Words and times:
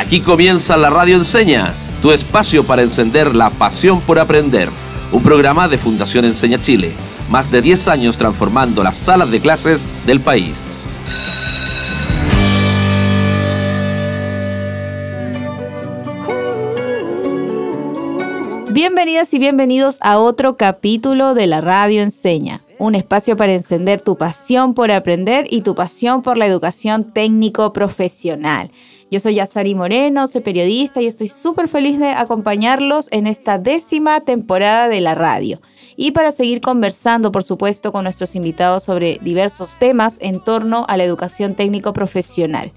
Aquí 0.00 0.22
comienza 0.22 0.78
la 0.78 0.88
Radio 0.88 1.16
Enseña, 1.16 1.74
tu 2.00 2.10
espacio 2.10 2.64
para 2.64 2.80
encender 2.80 3.36
la 3.36 3.50
pasión 3.50 4.00
por 4.00 4.18
aprender. 4.18 4.70
Un 5.12 5.22
programa 5.22 5.68
de 5.68 5.76
Fundación 5.76 6.24
Enseña 6.24 6.58
Chile, 6.62 6.94
más 7.28 7.50
de 7.50 7.60
10 7.60 7.86
años 7.88 8.16
transformando 8.16 8.82
las 8.82 8.96
salas 8.96 9.30
de 9.30 9.40
clases 9.40 9.86
del 10.06 10.22
país. 10.22 10.62
Bienvenidas 18.70 19.34
y 19.34 19.38
bienvenidos 19.38 19.98
a 20.00 20.18
otro 20.18 20.56
capítulo 20.56 21.34
de 21.34 21.46
la 21.46 21.60
Radio 21.60 22.00
Enseña, 22.00 22.62
un 22.78 22.94
espacio 22.94 23.36
para 23.36 23.52
encender 23.52 24.00
tu 24.00 24.16
pasión 24.16 24.72
por 24.72 24.90
aprender 24.90 25.46
y 25.50 25.60
tu 25.60 25.74
pasión 25.74 26.22
por 26.22 26.38
la 26.38 26.46
educación 26.46 27.04
técnico 27.04 27.74
profesional. 27.74 28.70
Yo 29.10 29.18
soy 29.18 29.34
Yazari 29.34 29.74
Moreno, 29.74 30.28
soy 30.28 30.40
periodista 30.40 31.02
y 31.02 31.06
estoy 31.06 31.26
súper 31.26 31.66
feliz 31.66 31.98
de 31.98 32.10
acompañarlos 32.10 33.08
en 33.10 33.26
esta 33.26 33.58
décima 33.58 34.20
temporada 34.20 34.88
de 34.88 35.00
la 35.00 35.16
radio. 35.16 35.60
Y 35.96 36.12
para 36.12 36.30
seguir 36.30 36.60
conversando, 36.60 37.32
por 37.32 37.42
supuesto, 37.42 37.90
con 37.90 38.04
nuestros 38.04 38.36
invitados 38.36 38.84
sobre 38.84 39.18
diversos 39.20 39.80
temas 39.80 40.18
en 40.20 40.38
torno 40.38 40.84
a 40.86 40.96
la 40.96 41.02
educación 41.02 41.56
técnico 41.56 41.92
profesional. 41.92 42.70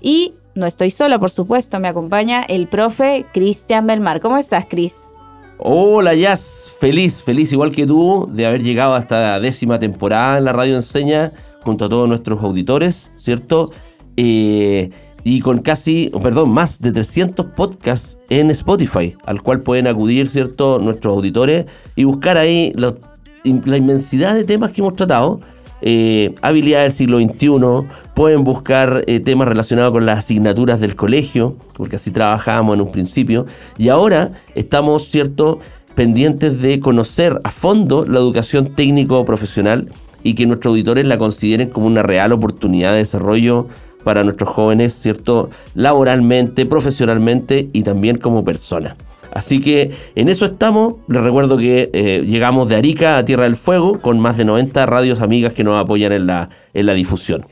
Y 0.00 0.34
no 0.56 0.66
estoy 0.66 0.90
sola, 0.90 1.20
por 1.20 1.30
supuesto, 1.30 1.78
me 1.78 1.86
acompaña 1.86 2.42
el 2.42 2.66
profe 2.66 3.24
Cristian 3.32 3.86
Belmar. 3.86 4.20
¿Cómo 4.20 4.38
estás, 4.38 4.66
Cris? 4.68 5.10
Hola 5.58 6.16
Jazz, 6.16 6.72
feliz, 6.80 7.22
feliz 7.22 7.52
igual 7.52 7.70
que 7.70 7.86
tú 7.86 8.28
de 8.32 8.44
haber 8.44 8.64
llegado 8.64 8.96
a 8.96 8.98
esta 8.98 9.38
décima 9.38 9.78
temporada 9.78 10.36
en 10.38 10.46
la 10.46 10.52
Radio 10.52 10.74
Enseña 10.74 11.32
junto 11.62 11.84
a 11.84 11.88
todos 11.88 12.08
nuestros 12.08 12.42
auditores, 12.42 13.12
¿cierto? 13.18 13.70
Eh, 14.16 14.90
y 15.28 15.40
con 15.40 15.58
casi, 15.58 16.12
perdón, 16.22 16.50
más 16.50 16.80
de 16.80 16.92
300 16.92 17.46
podcasts 17.46 18.16
en 18.30 18.48
Spotify, 18.52 19.16
al 19.24 19.42
cual 19.42 19.60
pueden 19.60 19.88
acudir, 19.88 20.28
¿cierto?, 20.28 20.78
nuestros 20.78 21.16
auditores 21.16 21.66
y 21.96 22.04
buscar 22.04 22.36
ahí 22.36 22.72
la, 22.76 22.94
inmensidad 23.42 24.36
de 24.36 24.44
temas 24.44 24.70
que 24.70 24.82
hemos 24.82 24.94
tratado. 24.94 25.40
Eh, 25.82 26.32
habilidades 26.42 26.96
del 26.96 27.08
siglo 27.08 27.18
XXI, 27.18 27.88
pueden 28.14 28.44
buscar 28.44 29.02
eh, 29.08 29.18
temas 29.18 29.48
relacionados 29.48 29.90
con 29.90 30.06
las 30.06 30.20
asignaturas 30.20 30.80
del 30.80 30.94
colegio, 30.94 31.56
porque 31.76 31.96
así 31.96 32.12
trabajábamos 32.12 32.76
en 32.76 32.82
un 32.82 32.92
principio, 32.92 33.46
y 33.76 33.88
ahora 33.88 34.30
estamos, 34.54 35.08
¿cierto?, 35.10 35.58
pendientes 35.96 36.60
de 36.60 36.78
conocer 36.78 37.40
a 37.42 37.50
fondo 37.50 38.04
la 38.06 38.20
educación 38.20 38.76
técnico 38.76 39.24
profesional 39.24 39.88
y 40.22 40.34
que 40.34 40.46
nuestros 40.46 40.70
auditores 40.70 41.04
la 41.04 41.18
consideren 41.18 41.68
como 41.68 41.88
una 41.88 42.04
real 42.04 42.30
oportunidad 42.30 42.92
de 42.92 42.98
desarrollo 42.98 43.66
para 44.06 44.22
nuestros 44.22 44.50
jóvenes, 44.50 44.92
¿cierto? 44.92 45.50
Laboralmente, 45.74 46.64
profesionalmente 46.64 47.66
y 47.72 47.82
también 47.82 48.18
como 48.18 48.44
persona. 48.44 48.96
Así 49.32 49.58
que 49.58 49.90
en 50.14 50.28
eso 50.28 50.44
estamos. 50.44 50.94
Les 51.08 51.20
recuerdo 51.20 51.58
que 51.58 51.90
eh, 51.92 52.22
llegamos 52.24 52.68
de 52.68 52.76
Arica 52.76 53.18
a 53.18 53.24
Tierra 53.24 53.42
del 53.42 53.56
Fuego 53.56 53.98
con 53.98 54.20
más 54.20 54.36
de 54.36 54.44
90 54.44 54.86
radios 54.86 55.22
amigas 55.22 55.54
que 55.54 55.64
nos 55.64 55.82
apoyan 55.82 56.12
en 56.12 56.28
la, 56.28 56.50
en 56.72 56.86
la 56.86 56.94
difusión. 56.94 57.46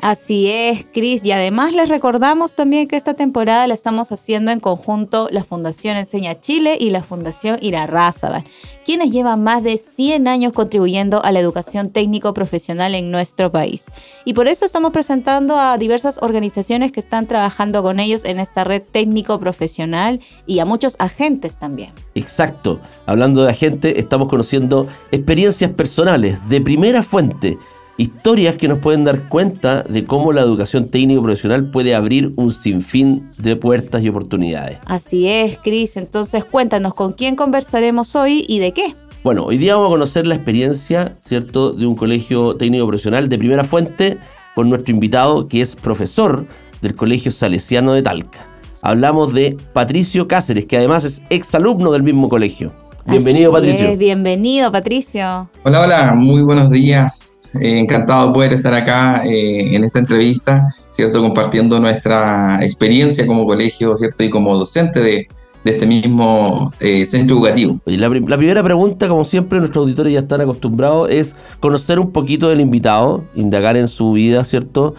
Así 0.00 0.48
es, 0.48 0.86
Cris. 0.92 1.24
Y 1.24 1.32
además 1.32 1.72
les 1.72 1.88
recordamos 1.88 2.54
también 2.54 2.86
que 2.86 2.96
esta 2.96 3.14
temporada 3.14 3.66
la 3.66 3.74
estamos 3.74 4.12
haciendo 4.12 4.52
en 4.52 4.60
conjunto 4.60 5.28
la 5.32 5.42
Fundación 5.42 5.96
Enseña 5.96 6.40
Chile 6.40 6.76
y 6.78 6.90
la 6.90 7.02
Fundación 7.02 7.58
Irarrázaval, 7.60 8.44
quienes 8.84 9.10
llevan 9.10 9.42
más 9.42 9.64
de 9.64 9.76
100 9.76 10.28
años 10.28 10.52
contribuyendo 10.52 11.24
a 11.24 11.32
la 11.32 11.40
educación 11.40 11.90
técnico 11.90 12.32
profesional 12.32 12.94
en 12.94 13.10
nuestro 13.10 13.50
país. 13.50 13.86
Y 14.24 14.34
por 14.34 14.46
eso 14.46 14.64
estamos 14.64 14.92
presentando 14.92 15.58
a 15.58 15.76
diversas 15.78 16.18
organizaciones 16.22 16.92
que 16.92 17.00
están 17.00 17.26
trabajando 17.26 17.82
con 17.82 17.98
ellos 17.98 18.24
en 18.24 18.38
esta 18.38 18.62
red 18.62 18.82
técnico 18.82 19.40
profesional 19.40 20.20
y 20.46 20.60
a 20.60 20.64
muchos 20.64 20.94
agentes 21.00 21.58
también. 21.58 21.92
Exacto. 22.14 22.80
Hablando 23.06 23.42
de 23.42 23.50
agentes, 23.50 23.94
estamos 23.96 24.28
conociendo 24.28 24.86
experiencias 25.10 25.72
personales 25.72 26.48
de 26.48 26.60
primera 26.60 27.02
fuente 27.02 27.58
historias 27.98 28.56
que 28.56 28.68
nos 28.68 28.78
pueden 28.78 29.04
dar 29.04 29.28
cuenta 29.28 29.82
de 29.82 30.04
cómo 30.04 30.32
la 30.32 30.40
educación 30.40 30.86
técnico 30.86 31.22
profesional 31.22 31.70
puede 31.70 31.94
abrir 31.94 32.32
un 32.36 32.50
sinfín 32.52 33.30
de 33.36 33.56
puertas 33.56 34.02
y 34.02 34.08
oportunidades. 34.08 34.78
Así 34.86 35.28
es, 35.28 35.58
Cris. 35.58 35.96
Entonces 35.96 36.44
cuéntanos 36.44 36.94
con 36.94 37.12
quién 37.12 37.36
conversaremos 37.36 38.16
hoy 38.16 38.46
y 38.48 38.60
de 38.60 38.72
qué. 38.72 38.94
Bueno, 39.24 39.44
hoy 39.44 39.58
día 39.58 39.74
vamos 39.74 39.88
a 39.88 39.94
conocer 39.94 40.26
la 40.26 40.36
experiencia, 40.36 41.16
¿cierto?, 41.20 41.72
de 41.72 41.86
un 41.86 41.96
colegio 41.96 42.56
técnico 42.56 42.86
profesional 42.86 43.28
de 43.28 43.36
primera 43.36 43.64
fuente 43.64 44.16
con 44.54 44.70
nuestro 44.70 44.94
invitado 44.94 45.48
que 45.48 45.60
es 45.60 45.74
profesor 45.74 46.46
del 46.80 46.94
Colegio 46.94 47.32
Salesiano 47.32 47.92
de 47.92 48.02
Talca. 48.02 48.38
Hablamos 48.80 49.34
de 49.34 49.56
Patricio 49.72 50.28
Cáceres, 50.28 50.66
que 50.66 50.76
además 50.76 51.04
es 51.04 51.20
exalumno 51.30 51.90
del 51.90 52.04
mismo 52.04 52.28
colegio. 52.28 52.72
Bienvenido, 53.08 53.50
Patricio. 53.50 53.96
bienvenido, 53.96 54.70
Patricio. 54.70 55.48
Hola, 55.62 55.80
hola, 55.80 56.14
muy 56.14 56.42
buenos 56.42 56.68
días. 56.68 57.54
Eh, 57.58 57.78
encantado 57.78 58.26
de 58.26 58.32
poder 58.34 58.52
estar 58.52 58.74
acá 58.74 59.22
eh, 59.24 59.74
en 59.74 59.82
esta 59.82 59.98
entrevista, 59.98 60.66
¿cierto? 60.92 61.22
Compartiendo 61.22 61.80
nuestra 61.80 62.62
experiencia 62.62 63.26
como 63.26 63.46
colegio, 63.46 63.96
¿cierto? 63.96 64.24
Y 64.24 64.30
como 64.30 64.58
docente 64.58 65.00
de, 65.00 65.26
este 65.64 65.86
mismo 65.86 66.72
eh, 66.80 67.04
centro 67.06 67.36
educativo. 67.36 67.80
Y 67.86 67.96
la, 67.96 68.08
la, 68.08 68.36
primera 68.36 68.62
pregunta, 68.62 69.08
como 69.08 69.24
siempre, 69.24 69.58
nuestros 69.58 69.84
auditores 69.84 70.12
ya 70.12 70.20
están 70.20 70.42
acostumbrados, 70.42 71.08
es 71.10 71.34
conocer 71.60 71.98
un 71.98 72.10
poquito 72.10 72.48
del 72.48 72.60
invitado, 72.60 73.24
indagar 73.34 73.76
en 73.76 73.88
su 73.88 74.12
vida, 74.12 74.44
¿cierto? 74.44 74.94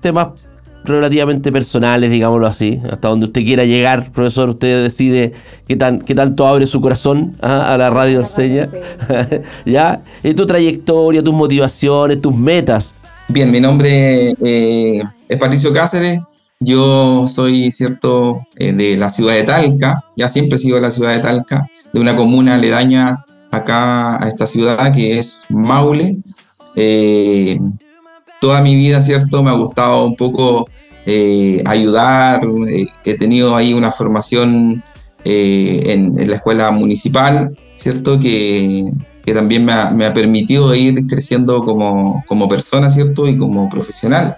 temas 0.00 0.28
relativamente 0.84 1.50
personales, 1.50 2.10
digámoslo 2.10 2.46
así, 2.46 2.80
hasta 2.90 3.08
donde 3.08 3.26
usted 3.26 3.42
quiera 3.44 3.64
llegar, 3.64 4.12
profesor, 4.12 4.50
usted 4.50 4.82
decide 4.82 5.32
qué, 5.66 5.76
tan, 5.76 5.98
qué 5.98 6.14
tanto 6.14 6.46
abre 6.46 6.66
su 6.66 6.80
corazón 6.80 7.36
¿ah? 7.40 7.72
a 7.72 7.78
la 7.78 7.90
radio 7.90 8.20
enseña, 8.20 8.68
¿ya? 9.64 10.02
Y 10.22 10.34
tu 10.34 10.46
trayectoria, 10.46 11.22
tus 11.22 11.34
motivaciones, 11.34 12.20
tus 12.20 12.34
metas. 12.34 12.94
Bien, 13.28 13.50
mi 13.50 13.60
nombre 13.60 14.34
eh, 14.42 15.02
es 15.28 15.38
Patricio 15.38 15.72
Cáceres, 15.72 16.20
yo 16.60 17.26
soy, 17.26 17.70
cierto, 17.70 18.46
eh, 18.56 18.72
de 18.72 18.96
la 18.96 19.10
ciudad 19.10 19.34
de 19.34 19.44
Talca, 19.44 20.04
ya 20.16 20.28
siempre 20.28 20.56
he 20.56 20.60
sido 20.60 20.76
de 20.76 20.82
la 20.82 20.90
ciudad 20.90 21.12
de 21.12 21.20
Talca, 21.20 21.66
de 21.92 22.00
una 22.00 22.14
comuna 22.14 22.54
aledaña 22.54 23.24
acá 23.50 24.22
a 24.22 24.28
esta 24.28 24.46
ciudad 24.46 24.92
que 24.92 25.18
es 25.18 25.44
Maule. 25.48 26.18
Eh, 26.76 27.58
toda 28.44 28.60
mi 28.60 28.74
vida, 28.74 29.00
¿cierto? 29.00 29.42
Me 29.42 29.48
ha 29.48 29.54
gustado 29.54 30.04
un 30.04 30.16
poco 30.16 30.68
eh, 31.06 31.62
ayudar, 31.64 32.42
eh, 32.68 32.84
he 33.02 33.14
tenido 33.14 33.56
ahí 33.56 33.72
una 33.72 33.90
formación 33.90 34.84
eh, 35.24 35.82
en, 35.86 36.28
la 36.28 36.36
escuela 36.36 36.70
municipal, 36.70 37.56
¿cierto? 37.76 38.18
Que, 38.18 38.84
también 39.32 39.64
me 39.64 39.72
ha, 40.04 40.12
permitido 40.12 40.74
ir 40.74 41.06
creciendo 41.06 41.60
como, 41.60 42.48
persona, 42.50 42.90
¿cierto? 42.90 43.26
Y 43.26 43.38
como 43.38 43.70
profesional. 43.70 44.36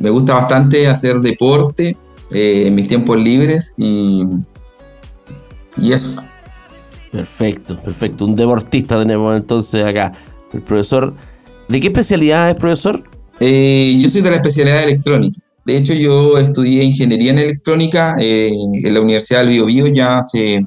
Me 0.00 0.08
gusta 0.08 0.32
bastante 0.32 0.88
hacer 0.88 1.20
deporte 1.20 1.98
en 2.30 2.74
mis 2.74 2.88
tiempos 2.88 3.18
libres 3.18 3.74
y, 3.76 4.24
y 5.76 5.92
eso. 5.92 6.22
Perfecto, 7.12 7.78
perfecto. 7.82 8.24
Un 8.24 8.36
deportista 8.36 8.98
tenemos 8.98 9.36
entonces 9.36 9.84
acá. 9.84 10.14
El 10.54 10.62
profesor, 10.62 11.12
¿de 11.68 11.78
qué 11.78 11.88
especialidad 11.88 12.48
es 12.48 12.54
profesor? 12.54 13.04
Eh, 13.40 13.98
yo 14.00 14.10
soy 14.10 14.22
de 14.22 14.30
la 14.30 14.36
especialidad 14.36 14.78
de 14.78 14.84
electrónica. 14.84 15.40
De 15.64 15.76
hecho, 15.76 15.92
yo 15.92 16.38
estudié 16.38 16.82
ingeniería 16.82 17.32
en 17.32 17.38
electrónica 17.38 18.16
eh, 18.18 18.50
en 18.50 18.94
la 18.94 19.00
Universidad 19.00 19.44
del 19.44 19.64
Bio, 19.64 19.86
ya 19.86 20.18
hace 20.18 20.64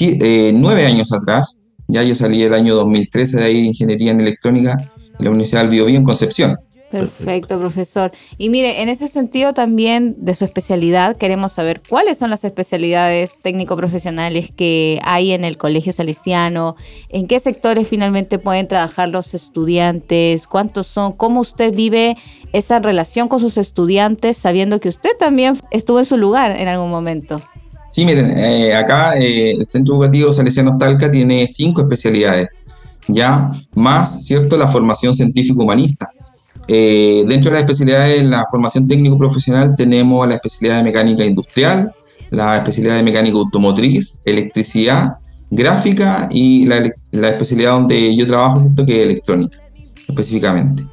eh, 0.00 0.52
nueve 0.54 0.86
años 0.86 1.12
atrás. 1.12 1.58
Ya 1.88 2.04
yo 2.04 2.14
salí 2.14 2.42
el 2.42 2.54
año 2.54 2.76
2013 2.76 3.38
de 3.38 3.44
ahí 3.44 3.62
de 3.62 3.66
ingeniería 3.66 4.12
en 4.12 4.20
electrónica 4.20 4.76
en 5.18 5.24
la 5.24 5.30
Universidad 5.30 5.62
del 5.62 5.70
Bio, 5.70 5.88
en 5.88 6.04
Concepción. 6.04 6.56
Perfecto, 6.90 7.58
profesor. 7.60 8.10
Y 8.36 8.50
mire, 8.50 8.82
en 8.82 8.88
ese 8.88 9.06
sentido 9.06 9.54
también 9.54 10.16
de 10.18 10.34
su 10.34 10.44
especialidad, 10.44 11.16
queremos 11.16 11.52
saber 11.52 11.82
cuáles 11.88 12.18
son 12.18 12.30
las 12.30 12.42
especialidades 12.42 13.34
técnico-profesionales 13.40 14.50
que 14.54 15.00
hay 15.04 15.30
en 15.30 15.44
el 15.44 15.56
Colegio 15.56 15.92
Salesiano, 15.92 16.74
en 17.08 17.28
qué 17.28 17.38
sectores 17.38 17.86
finalmente 17.86 18.40
pueden 18.40 18.66
trabajar 18.66 19.08
los 19.08 19.34
estudiantes, 19.34 20.48
cuántos 20.48 20.88
son, 20.88 21.12
cómo 21.12 21.40
usted 21.40 21.72
vive 21.72 22.16
esa 22.52 22.80
relación 22.80 23.28
con 23.28 23.38
sus 23.38 23.56
estudiantes, 23.56 24.36
sabiendo 24.36 24.80
que 24.80 24.88
usted 24.88 25.10
también 25.16 25.56
estuvo 25.70 26.00
en 26.00 26.04
su 26.04 26.16
lugar 26.16 26.50
en 26.50 26.66
algún 26.66 26.90
momento. 26.90 27.40
Sí, 27.90 28.04
miren, 28.04 28.36
eh, 28.36 28.74
acá 28.74 29.16
eh, 29.16 29.52
el 29.52 29.66
Centro 29.66 29.94
Educativo 29.94 30.32
Salesiano 30.32 30.76
Talca 30.76 31.08
tiene 31.10 31.46
cinco 31.46 31.82
especialidades, 31.82 32.48
ya 33.06 33.48
más, 33.74 34.24
¿cierto?, 34.24 34.56
la 34.56 34.66
formación 34.66 35.14
científico-humanista 35.14 36.10
eh, 36.72 37.24
dentro 37.26 37.50
de 37.50 37.54
las 37.54 37.62
especialidades 37.62 38.22
de 38.22 38.28
la 38.28 38.46
formación 38.48 38.86
técnico 38.86 39.18
profesional 39.18 39.74
tenemos 39.74 40.28
la 40.28 40.34
especialidad 40.34 40.76
de 40.76 40.84
mecánica 40.84 41.24
industrial, 41.24 41.92
la 42.30 42.58
especialidad 42.58 42.94
de 42.94 43.02
mecánica 43.02 43.36
automotriz, 43.38 44.22
electricidad, 44.24 45.16
gráfica 45.50 46.28
y 46.30 46.66
la, 46.66 46.92
especialidad 47.28 47.72
donde 47.72 48.14
yo 48.14 48.24
trabajo, 48.24 48.60
¿cierto? 48.60 48.86
que 48.86 49.00
es 49.00 49.06
electrónica, 49.06 49.58
específicamente. 50.06 50.86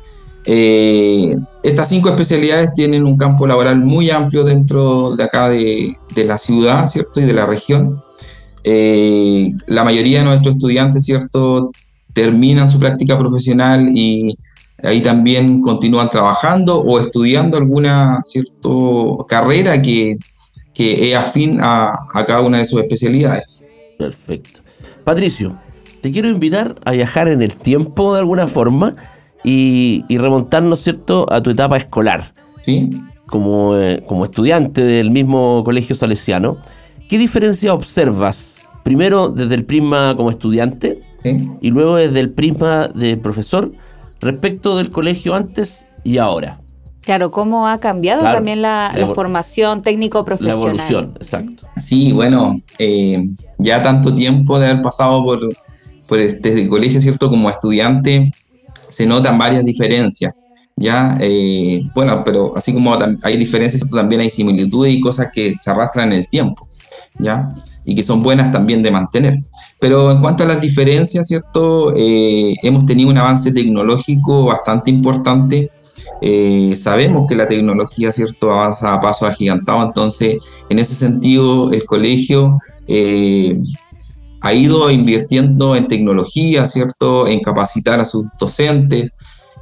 Eh, 0.45 1.35
estas 1.61 1.89
cinco 1.89 2.09
especialidades 2.09 2.73
tienen 2.73 3.05
un 3.05 3.15
campo 3.15 3.45
laboral 3.45 3.77
muy 3.77 4.09
amplio 4.09 4.45
dentro 4.45 5.15
de 5.15 5.25
acá 5.25 5.47
de, 5.47 5.95
la 6.15 6.39
ciudad, 6.39 6.87
¿cierto? 6.87 7.21
Y 7.21 7.25
de 7.25 7.33
la 7.33 7.45
región. 7.45 8.01
Eh, 8.63 9.51
la 9.67 9.83
mayoría 9.83 10.19
de 10.19 10.25
nuestros 10.25 10.55
estudiantes, 10.55 11.03
¿cierto? 11.03 11.69
Terminan 12.13 12.67
su 12.67 12.79
práctica 12.79 13.15
profesional 13.15 13.89
y 13.93 14.35
ahí 14.83 15.01
también 15.01 15.61
continúan 15.61 16.09
trabajando 16.09 16.81
o 16.81 16.99
estudiando 16.99 17.57
alguna 17.57 18.21
cierto, 18.23 19.25
carrera 19.27 19.81
que, 19.81 20.15
que 20.73 21.11
es 21.11 21.17
afín 21.17 21.59
a, 21.61 22.07
a 22.13 22.25
cada 22.25 22.41
una 22.41 22.59
de 22.59 22.65
sus 22.65 22.79
especialidades. 22.81 23.61
Perfecto. 23.97 24.61
Patricio, 25.03 25.57
te 26.01 26.11
quiero 26.11 26.29
invitar 26.29 26.75
a 26.85 26.91
viajar 26.91 27.27
en 27.27 27.41
el 27.41 27.55
tiempo 27.55 28.13
de 28.13 28.19
alguna 28.19 28.47
forma 28.47 28.95
y, 29.43 30.03
remontarnos, 30.09 30.81
¿cierto?, 30.81 31.25
a 31.31 31.41
tu 31.41 31.51
etapa 31.51 31.77
escolar. 31.77 32.33
Sí. 32.65 32.89
Como, 33.25 33.77
eh, 33.77 34.03
como 34.05 34.25
estudiante 34.25 34.83
del 34.83 35.11
mismo 35.11 35.63
colegio 35.63 35.95
salesiano. 35.95 36.57
¿Qué 37.09 37.17
diferencia 37.17 37.73
observas? 37.73 38.61
Primero 38.83 39.29
desde 39.29 39.55
el 39.55 39.65
prisma 39.65 40.15
como 40.15 40.29
estudiante 40.29 41.01
y 41.61 41.71
luego 41.71 41.97
desde 41.97 42.21
el 42.21 42.29
prisma 42.29 42.87
de 42.87 43.17
profesor 43.17 43.73
respecto 44.19 44.77
del 44.77 44.89
colegio 44.89 45.35
antes 45.35 45.85
y 46.03 46.17
ahora. 46.17 46.59
Claro, 47.01 47.31
cómo 47.31 47.67
ha 47.67 47.79
cambiado 47.79 48.23
también 48.23 48.61
la, 48.61 48.93
formación 49.15 49.81
técnico-profesional. 49.81 50.57
La 50.57 50.63
evolución, 50.63 51.13
exacto. 51.15 51.67
Sí, 51.81 52.11
bueno, 52.11 52.59
eh, 52.79 53.29
ya 53.57 53.81
tanto 53.81 54.13
tiempo 54.13 54.59
de 54.59 54.67
haber 54.67 54.81
pasado 54.81 55.23
por, 55.23 55.39
por 56.05 56.19
este 56.19 56.67
colegio, 56.67 57.01
¿cierto? 57.01 57.29
Como 57.29 57.49
estudiante, 57.49 58.33
se 58.89 59.05
notan 59.05 59.37
varias 59.37 59.63
diferencias. 59.63 60.47
¿ya? 60.77 61.17
Eh, 61.19 61.81
bueno, 61.93 62.23
pero 62.23 62.55
así 62.55 62.73
como 62.73 62.95
hay 63.23 63.37
diferencias, 63.37 63.83
también 63.91 64.21
hay 64.21 64.29
similitudes 64.29 64.93
y 64.93 65.01
cosas 65.01 65.29
que 65.33 65.55
se 65.57 65.69
arrastran 65.69 66.13
en 66.13 66.19
el 66.19 66.29
tiempo, 66.29 66.67
¿ya? 67.19 67.49
Y 67.87 67.95
que 67.95 68.03
son 68.03 68.21
buenas 68.21 68.51
también 68.51 68.83
de 68.83 68.91
mantener. 68.91 69.39
Pero 69.79 70.11
en 70.11 70.21
cuanto 70.21 70.43
a 70.43 70.45
las 70.45 70.61
diferencias, 70.61 71.27
¿cierto? 71.27 71.95
Eh, 71.95 72.53
hemos 72.61 72.85
tenido 72.85 73.09
un 73.09 73.17
avance 73.17 73.51
tecnológico 73.51 74.45
bastante 74.45 74.91
importante. 74.91 75.71
Eh, 76.21 76.75
sabemos 76.75 77.25
que 77.27 77.35
la 77.35 77.47
tecnología, 77.47 78.11
¿cierto?, 78.11 78.51
avanza 78.51 78.93
a 78.93 79.01
paso 79.01 79.25
agigantado, 79.25 79.83
entonces, 79.83 80.37
en 80.69 80.79
ese 80.79 80.95
sentido, 80.95 81.71
el 81.71 81.85
colegio 81.85 82.57
ha 84.41 84.53
ido 84.53 84.89
invirtiendo 84.91 85.75
en 85.75 85.87
tecnología, 85.87 86.65
¿cierto? 86.65 87.27
En 87.27 87.39
capacitar 87.39 87.99
a 87.99 88.05
sus 88.05 88.25
docentes, 88.39 89.11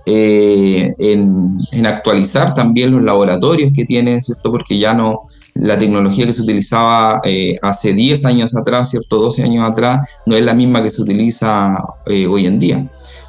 eh, 0.06 0.94
en, 1.00 1.86
actualizar 1.86 2.54
también 2.54 2.92
los 2.92 3.01
laboratorios 3.01 3.71
que 3.74 3.86
tienen, 3.86 4.21
¿cierto? 4.21 4.51
Porque 4.51 4.78
ya 4.78 4.94
no, 4.94 5.24
la 5.56 5.80
tecnología 5.80 6.25
que 6.25 6.34
se 6.34 6.44
utilizaba 6.44 7.22
eh, 7.24 7.57
hace 7.62 7.94
10 7.94 8.25
años 8.25 8.56
atrás, 8.56 8.92
¿cierto? 8.92 9.18
12 9.19 9.44
años 9.44 9.63
atrás, 9.63 10.07
no 10.25 10.36
es 10.36 10.46
la 10.46 10.54
misma 10.54 10.84
que 10.84 10.92
se 10.92 11.02
utiliza 11.02 11.75
eh, 12.06 12.28
hoy 12.28 12.46
en 12.46 12.60
día. 12.60 12.81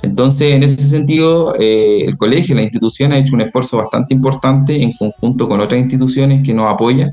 Entonces, 0.03 0.53
en 0.53 0.63
ese 0.63 0.77
sentido, 0.87 1.55
el 1.55 2.17
colegio, 2.17 2.55
la 2.55 2.63
institución 2.63 3.13
ha 3.13 3.19
hecho 3.19 3.35
un 3.35 3.41
esfuerzo 3.41 3.79
bastante 3.79 4.15
importante 4.15 4.81
en 4.81 4.93
conjunto 4.93 5.49
con 5.49 5.61
otras 5.61 5.81
instituciones 5.81 6.43
que 6.43 6.55
nos 6.55 6.73
apoyan 6.73 7.11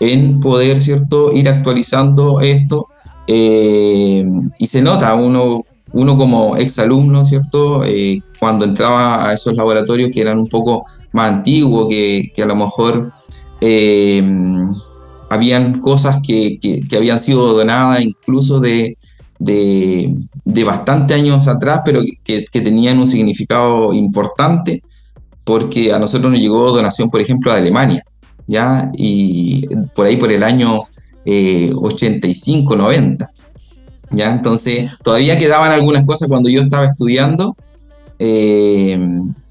en 0.00 0.40
poder, 0.40 0.80
¿cierto?, 0.80 1.32
ir 1.32 1.48
actualizando 1.48 2.40
esto 2.40 2.88
eh, 3.30 4.26
y 4.58 4.66
se 4.66 4.80
nota, 4.80 5.14
uno, 5.14 5.64
uno 5.92 6.16
como 6.16 6.56
exalumno, 6.56 7.26
¿cierto? 7.26 7.84
Eh, 7.84 8.22
cuando 8.40 8.64
entraba 8.64 9.28
a 9.28 9.34
esos 9.34 9.54
laboratorios 9.54 10.10
que 10.10 10.22
eran 10.22 10.38
un 10.38 10.48
poco 10.48 10.84
más 11.12 11.32
antiguos, 11.32 11.88
que, 11.90 12.32
a 12.42 12.46
lo 12.46 12.56
mejor 12.56 13.10
eh, 13.60 14.22
habían 15.30 15.80
cosas 15.80 16.20
que, 16.26 16.58
habían 16.96 17.20
sido 17.20 17.54
donadas 17.54 18.00
incluso 18.02 18.60
de, 18.60 18.96
de, 19.38 20.64
bastante 20.64 21.14
años 21.14 21.48
atrás, 21.48 21.82
pero 21.84 22.02
que, 22.24 22.46
tenían 22.52 22.98
un 22.98 23.06
significado 23.06 23.92
importante, 23.92 24.82
porque 25.44 25.92
a 25.92 25.98
nosotros 25.98 26.32
nos 26.32 26.40
llegó 26.40 26.72
donación, 26.72 27.10
por 27.10 27.20
ejemplo, 27.20 27.52
de 27.52 27.58
Alemania, 27.58 28.04
¿ya? 28.46 28.90
Y 28.94 29.66
por 29.94 30.06
ahí 30.06 30.16
por 30.16 30.32
el 30.32 30.42
año 30.42 30.80
85, 31.24 32.74
eh, 32.74 32.76
90. 32.76 33.30
¿ya? 34.10 34.32
Entonces, 34.32 34.92
todavía 35.02 35.38
quedaban 35.38 35.72
algunas 35.72 36.04
cosas 36.04 36.28
cuando 36.28 36.48
yo 36.48 36.62
estaba 36.62 36.86
estudiando 36.86 37.56
eh, 38.18 38.98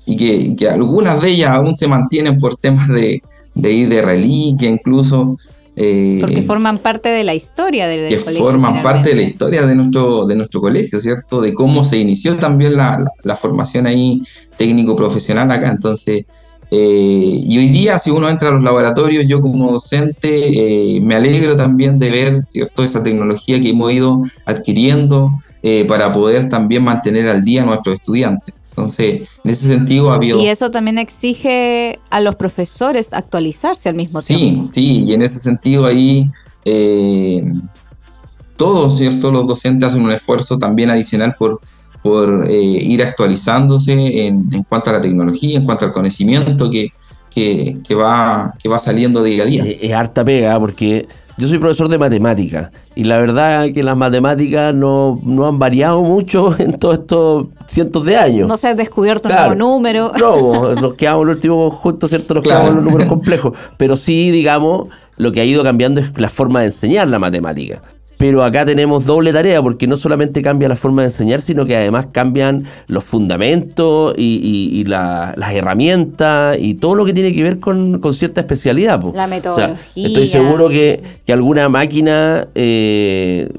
y 0.06 0.56
que, 0.56 0.69
algunas 0.69 1.21
de 1.21 1.30
ellas 1.30 1.51
aún 1.51 1.75
se 1.75 1.88
mantienen 1.88 2.38
por 2.39 2.56
temas 2.56 2.88
de, 2.88 3.21
de 3.57 3.71
ir 3.71 3.89
de 3.89 4.01
reliquia, 4.01 4.69
incluso. 4.69 5.36
Eh, 5.75 6.18
Porque 6.21 6.42
forman 6.42 6.80
parte 6.80 7.09
de 7.09 7.24
la 7.24 7.36
historia 7.36 7.88
del, 7.88 8.09
que 8.09 8.18
Forman 8.18 8.81
parte 8.81 9.09
de 9.09 9.15
la 9.15 9.21
historia 9.21 9.65
de 9.65 9.75
nuestro, 9.75 10.25
de 10.25 10.36
nuestro 10.36 10.59
colegio, 10.59 11.00
¿cierto? 11.00 11.39
De 11.39 11.54
cómo 11.54 11.83
se 11.83 12.00
inició 12.00 12.36
también 12.38 12.75
la, 12.75 13.06
la 13.24 13.36
formación 13.36 13.86
ahí 13.86 14.24
técnico-profesional 14.57 15.51
acá. 15.51 15.69
Entonces, 15.69 16.25
eh, 16.69 17.42
y 17.44 17.57
hoy 17.57 17.69
día, 17.69 17.98
si 17.98 18.12
uno 18.12 18.30
entra 18.30 18.50
a 18.50 18.51
los 18.51 18.63
laboratorios, 18.63 19.25
yo 19.27 19.42
como 19.42 19.71
docente 19.71 20.98
eh, 20.98 21.01
me 21.01 21.15
alegro 21.15 21.56
también 21.56 21.98
de 21.98 22.12
ver 22.12 22.45
¿cierto? 22.45 22.83
esa 22.83 23.03
tecnología 23.03 23.62
que 23.62 23.69
hemos 23.69 23.92
ido 23.94 24.21
adquiriendo 24.45 25.30
eh, 25.63 25.86
para 25.88 26.12
poder 26.12 26.50
también 26.50 26.83
mantener 26.83 27.30
al 27.30 27.44
día 27.44 27.63
a 27.63 27.65
nuestros 27.65 27.95
estudiantes. 27.95 28.53
Entonces, 28.77 29.27
en 29.44 29.51
ese 29.51 29.68
sentido 29.68 30.12
ha 30.12 30.15
habido... 30.15 30.39
Y 30.39 30.47
eso 30.47 30.69
también 30.69 31.00
exige 31.00 32.00
a 32.12 32.21
los 32.21 32.35
profesores 32.35 33.12
actualizarse 33.12 33.89
al 33.89 33.95
mismo 33.95 34.21
tiempo. 34.21 34.68
Sí, 34.68 34.74
sí, 34.74 35.03
y 35.06 35.13
en 35.13 35.24
ese 35.24 35.39
sentido 35.39 35.88
ahí 35.88 36.29
todos, 38.56 38.97
¿cierto? 38.97 39.31
Los 39.31 39.47
docentes 39.47 39.89
hacen 39.89 40.03
un 40.03 40.12
esfuerzo 40.12 40.57
también 40.57 40.89
adicional 40.89 41.35
por 41.38 41.59
por 42.07 42.45
eh, 42.50 42.53
ir 42.53 43.03
actualizándose 43.03 44.27
en, 44.27 44.50
cuanto 44.69 44.89
a 44.89 44.94
la 44.94 45.01
tecnología, 45.01 45.57
en 45.57 45.65
cuanto 45.65 45.85
al 45.85 45.91
conocimiento 45.91 46.69
que, 46.69 46.94
que, 47.29 47.95
va, 47.95 48.53
que 48.62 48.69
va 48.69 48.79
saliendo 48.79 49.21
día 49.24 49.44
a 49.44 49.45
día. 49.45 49.65
Es, 49.65 49.91
harta 49.91 50.24
pega 50.24 50.59
porque 50.59 51.07
yo 51.38 51.48
soy 51.48 51.60
profesor 51.60 51.88
de 51.88 52.00
matemáticas 52.00 52.72
y 52.95 53.04
la 53.04 53.19
verdad 53.19 53.66
es 53.66 53.74
que 53.74 53.84
las 53.84 53.95
matemáticas 53.95 54.74
no, 54.74 55.22
han 55.45 55.60
variado 55.60 56.01
mucho 56.01 56.56
en 56.60 56.80
todos 56.80 57.00
estos 57.00 57.48
cientos 57.68 58.06
de 58.06 58.18
años. 58.18 58.48
No 58.48 58.57
se 58.57 58.68
ha 58.68 58.74
descubierto 58.74 59.30
un 59.30 59.36
nuevo 59.36 59.56
número. 59.56 60.12
No, 60.19 60.74
nos 60.81 60.95
quedamos 60.95 61.24
en 61.24 61.30
el 61.30 61.36
último 61.36 61.69
conjunto, 61.69 62.07
¿cierto? 62.07 62.34
Nos 62.34 62.44
quedamos 62.44 62.69
en 62.69 62.75
los 62.78 62.86
números 62.86 63.07
complejos. 63.10 63.54
Pero 63.78 63.95
sí, 63.95 64.31
digamos, 64.31 64.89
lo 65.17 65.32
que 65.32 65.41
ha 65.41 65.46
ido 65.46 65.63
cambiando 65.63 66.01
es 66.01 66.17
la 66.20 66.29
forma 66.29 66.62
de 66.62 66.67
enseñar 66.67 67.08
la 67.08 67.20
matemática. 67.20 67.82
Pero 68.17 68.43
acá 68.43 68.65
tenemos 68.65 69.05
doble 69.05 69.31
tarea 69.31 69.62
porque 69.62 69.88
no 69.88 69.95
solamente 69.95 70.41
cambia 70.41 70.67
la 70.67 70.75
forma 70.75 71.03
de 71.03 71.09
enseñar, 71.09 71.41
sino 71.41 71.65
que 71.65 71.75
además 71.75 72.07
cambian 72.12 72.65
los 72.88 73.03
fundamentos 73.03 74.13
y, 74.17 74.83
las 74.88 75.51
herramientas 75.53 76.57
y 76.59 76.75
todo 76.75 76.95
lo 76.95 77.05
que 77.05 77.13
tiene 77.13 77.33
que 77.33 77.43
ver 77.43 77.59
con, 77.59 78.01
cierta 78.13 78.41
especialidad. 78.41 79.01
La 79.13 79.27
metodología. 79.27 79.77
estoy 79.95 80.27
seguro 80.27 80.69
que, 80.69 81.01
alguna 81.27 81.69
máquina 81.69 82.47
eh, 82.55 83.50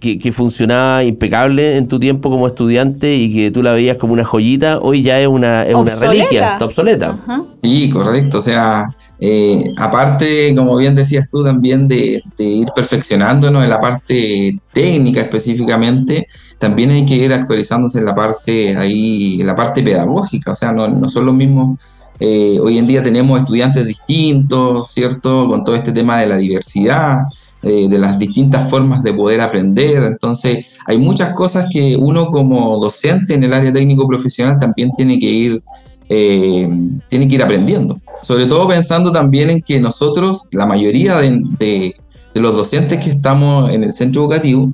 que, 0.00 0.32
funcionaba 0.32 1.04
impecable 1.04 1.76
en 1.76 1.88
tu 1.88 1.98
tiempo 1.98 2.30
como 2.30 2.46
estudiante 2.46 3.14
y 3.14 3.32
que 3.32 3.50
tú 3.50 3.62
la 3.62 3.72
veías 3.72 3.96
como 3.96 4.12
una 4.12 4.24
joyita, 4.24 4.78
hoy 4.78 5.02
ya 5.02 5.20
es 5.20 5.26
una, 5.26 5.64
es 5.64 5.74
una 5.74 5.94
reliquia, 5.94 6.52
está 6.52 6.64
obsoleta. 6.64 7.18
Sí, 7.62 7.90
correcto. 7.90 8.38
O 8.38 8.40
sea, 8.40 8.86
eh, 9.20 9.64
aparte, 9.76 10.54
como 10.54 10.76
bien 10.76 10.94
decías 10.94 11.28
tú, 11.28 11.42
también 11.42 11.88
de, 11.88 12.22
ir 12.38 12.68
perfeccionándonos 12.74 13.64
en 13.64 13.70
la 13.70 13.80
parte 13.80 14.58
técnica 14.72 15.20
específicamente, 15.20 16.28
también 16.58 16.90
hay 16.90 17.04
que 17.04 17.16
ir 17.16 17.32
actualizándose 17.32 17.98
en 17.98 18.04
la 18.04 18.14
parte 18.14 18.76
ahí, 18.76 19.40
en 19.40 19.46
la 19.46 19.54
parte 19.54 19.82
pedagógica. 19.82 20.52
O 20.52 20.54
sea, 20.54 20.72
no, 20.72 21.08
son 21.08 21.26
los 21.26 21.34
mismos. 21.34 21.78
Eh, 22.20 22.58
hoy 22.60 22.78
en 22.78 22.86
día 22.86 23.02
tenemos 23.02 23.40
estudiantes 23.40 23.86
distintos, 23.86 24.90
¿cierto? 24.90 25.48
Con 25.48 25.64
todo 25.64 25.76
este 25.76 25.92
tema 25.92 26.18
de 26.18 26.26
la 26.26 26.36
diversidad. 26.36 27.22
Eh, 27.60 27.88
de 27.88 27.98
las 27.98 28.20
distintas 28.20 28.70
formas 28.70 29.02
de 29.02 29.12
poder 29.12 29.40
aprender. 29.40 30.04
Entonces, 30.04 30.66
hay 30.86 30.96
muchas 30.96 31.34
cosas 31.34 31.68
que 31.68 31.96
uno 31.96 32.30
como 32.30 32.78
docente 32.78 33.34
en 33.34 33.42
el 33.42 33.52
área 33.52 33.72
técnico 33.72 34.06
profesional 34.06 34.58
también 34.60 34.92
tiene 34.96 35.18
que 35.18 35.26
ir, 35.26 35.62
eh, 36.08 36.68
tiene 37.08 37.28
que 37.28 37.34
ir 37.36 37.42
aprendiendo. 37.42 38.00
Sobre 38.22 38.46
todo 38.46 38.68
pensando 38.68 39.12
también 39.12 39.50
en 39.50 39.60
que 39.62 39.80
nosotros, 39.80 40.48
la 40.52 40.66
mayoría 40.66 41.16
de, 41.18 41.94
los 42.34 42.56
docentes 42.56 43.02
que 43.02 43.10
estamos 43.10 43.70
en 43.70 43.84
el 43.84 43.92
centro 43.92 44.22
educativo, 44.22 44.72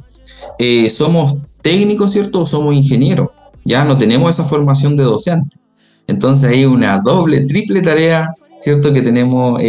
eh, 0.59 0.91
somos 0.91 1.39
técnicos, 1.63 2.13
¿cierto? 2.13 2.43
O 2.43 2.47
somos 2.47 2.75
ingenieros. 2.75 3.29
Ya 3.65 3.85
no 3.85 3.97
tenemos 3.97 4.31
esa 4.31 4.45
formación 4.45 4.97
de 4.97 5.05
docente. 5.05 5.57
Entonces 6.07 6.51
hay 6.51 6.67
una 6.67 7.01
doble, 7.01 7.45
triple 7.47 7.81
tarea, 7.81 8.35
¿cierto? 8.61 8.93
Que 8.93 9.01
tenemos 9.01 9.61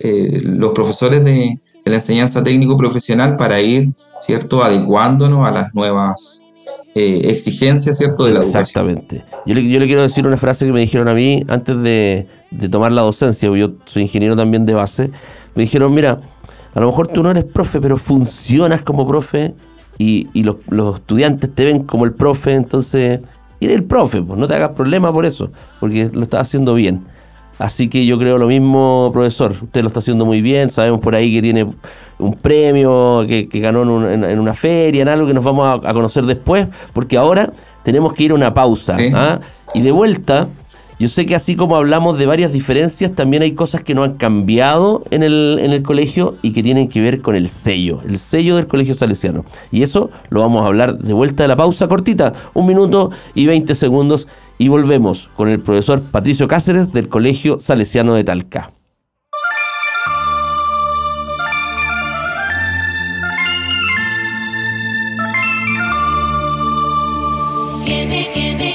los 0.00 0.72
profesores 0.72 1.22
de, 1.24 1.58
de 1.84 1.90
la 1.90 1.96
enseñanza 1.96 2.42
técnico 2.42 2.76
profesional 2.76 3.36
para 3.36 3.60
ir, 3.60 3.90
¿cierto?, 4.20 4.62
adecuándonos 4.62 5.46
a 5.46 5.50
las 5.50 5.74
nuevas 5.74 6.42
eh, 6.94 7.22
exigencia, 7.30 7.92
¿cierto?, 7.92 8.24
de 8.24 8.32
la 8.32 8.40
educación. 8.40 8.62
Exactamente. 8.62 9.24
Yo 9.46 9.54
le, 9.54 9.68
yo 9.68 9.80
le 9.80 9.86
quiero 9.86 10.02
decir 10.02 10.26
una 10.26 10.36
frase 10.36 10.66
que 10.66 10.72
me 10.72 10.80
dijeron 10.80 11.08
a 11.08 11.14
mí 11.14 11.42
antes 11.48 11.80
de, 11.82 12.26
de 12.50 12.68
tomar 12.68 12.92
la 12.92 13.02
docencia, 13.02 13.48
porque 13.48 13.60
yo 13.60 13.72
soy 13.84 14.02
ingeniero 14.02 14.36
también 14.36 14.66
de 14.66 14.74
base. 14.74 15.10
Me 15.54 15.62
dijeron, 15.62 15.92
mira, 15.94 16.20
a 16.74 16.80
lo 16.80 16.86
mejor 16.86 17.08
tú 17.08 17.22
no 17.22 17.30
eres 17.30 17.44
profe, 17.44 17.80
pero 17.80 17.96
funcionas 17.96 18.82
como 18.82 19.06
profe 19.06 19.54
y, 19.98 20.28
y 20.32 20.42
los, 20.42 20.56
los 20.68 20.96
estudiantes 20.96 21.54
te 21.54 21.64
ven 21.64 21.84
como 21.84 22.04
el 22.04 22.12
profe, 22.12 22.52
entonces 22.54 23.20
eres 23.60 23.76
el 23.76 23.84
profe, 23.84 24.22
pues 24.22 24.38
no 24.38 24.46
te 24.46 24.54
hagas 24.54 24.70
problema 24.70 25.12
por 25.12 25.24
eso, 25.24 25.52
porque 25.80 26.10
lo 26.12 26.22
estás 26.22 26.42
haciendo 26.48 26.74
bien. 26.74 27.04
Así 27.62 27.88
que 27.88 28.04
yo 28.06 28.18
creo 28.18 28.38
lo 28.38 28.46
mismo, 28.46 29.10
profesor. 29.12 29.52
Usted 29.62 29.82
lo 29.82 29.88
está 29.88 30.00
haciendo 30.00 30.26
muy 30.26 30.42
bien. 30.42 30.70
Sabemos 30.70 31.00
por 31.00 31.14
ahí 31.14 31.32
que 31.32 31.42
tiene 31.42 31.66
un 32.18 32.34
premio, 32.34 33.24
que, 33.28 33.48
que 33.48 33.60
ganó 33.60 33.82
en, 33.82 33.88
un- 33.88 34.08
en- 34.08 34.24
en 34.24 34.38
una 34.40 34.54
feria, 34.54 35.02
en 35.02 35.08
algo 35.08 35.26
que 35.26 35.34
nos 35.34 35.44
vamos 35.44 35.66
a, 35.66 35.88
a 35.88 35.92
conocer 35.94 36.24
después, 36.24 36.66
porque 36.92 37.16
ahora 37.16 37.52
tenemos 37.84 38.14
que 38.14 38.24
ir 38.24 38.30
a 38.32 38.34
una 38.34 38.52
pausa. 38.52 38.96
¿ah? 39.14 39.40
Y 39.74 39.80
de 39.82 39.90
vuelta, 39.92 40.48
yo 41.02 41.08
sé 41.08 41.26
que 41.26 41.34
así 41.34 41.56
como 41.56 41.74
hablamos 41.74 42.16
de 42.16 42.26
varias 42.26 42.52
diferencias, 42.52 43.12
también 43.12 43.42
hay 43.42 43.54
cosas 43.54 43.82
que 43.82 43.92
no 43.92 44.04
han 44.04 44.18
cambiado 44.18 45.02
en 45.10 45.24
el, 45.24 45.58
en 45.60 45.72
el 45.72 45.82
colegio 45.82 46.36
y 46.42 46.52
que 46.52 46.62
tienen 46.62 46.88
que 46.88 47.00
ver 47.00 47.20
con 47.20 47.34
el 47.34 47.48
sello, 47.48 48.00
el 48.06 48.20
sello 48.20 48.54
del 48.54 48.68
colegio 48.68 48.94
salesiano. 48.94 49.44
Y 49.72 49.82
eso 49.82 50.10
lo 50.30 50.42
vamos 50.42 50.62
a 50.62 50.68
hablar 50.68 50.96
de 50.98 51.12
vuelta 51.12 51.42
de 51.42 51.48
la 51.48 51.56
pausa 51.56 51.88
cortita, 51.88 52.32
un 52.54 52.66
minuto 52.66 53.10
y 53.34 53.46
20 53.46 53.74
segundos, 53.74 54.28
y 54.58 54.68
volvemos 54.68 55.28
con 55.34 55.48
el 55.48 55.60
profesor 55.60 56.04
Patricio 56.04 56.46
Cáceres 56.46 56.92
del 56.92 57.08
Colegio 57.08 57.58
Salesiano 57.58 58.14
de 58.14 58.22
Talca. 58.22 58.72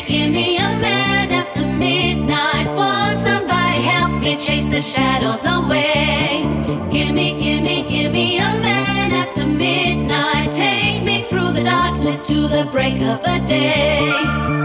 Gimme 0.07 0.29
a 0.29 0.29
man 0.29 0.56
after 1.47 1.65
midnight. 1.65 2.67
Won't 2.75 3.17
somebody 3.17 3.79
help 3.81 4.11
me 4.21 4.35
chase 4.35 4.69
the 4.69 4.81
shadows 4.81 5.45
away? 5.45 6.43
Gimme, 6.91 7.39
gimme, 7.39 7.87
gimme 7.87 8.37
a 8.37 8.51
man 8.61 9.11
after 9.13 9.45
midnight. 9.45 10.51
Take 10.51 11.03
me 11.03 11.23
through 11.23 11.51
the 11.51 11.63
darkness 11.63 12.27
to 12.27 12.47
the 12.47 12.67
break 12.71 12.95
of 12.95 13.21
the 13.21 13.41
day. 13.47 13.99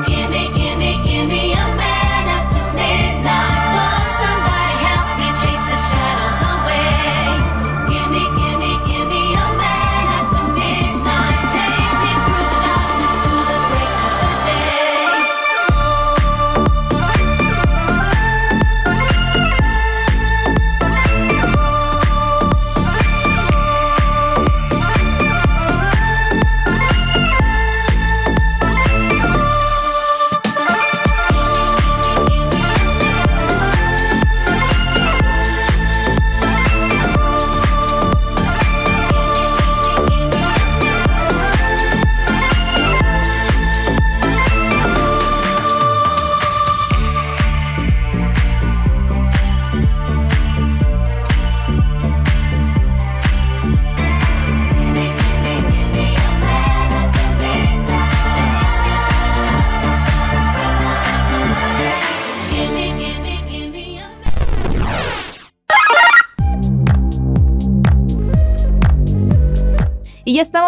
Gimme, 0.07 0.22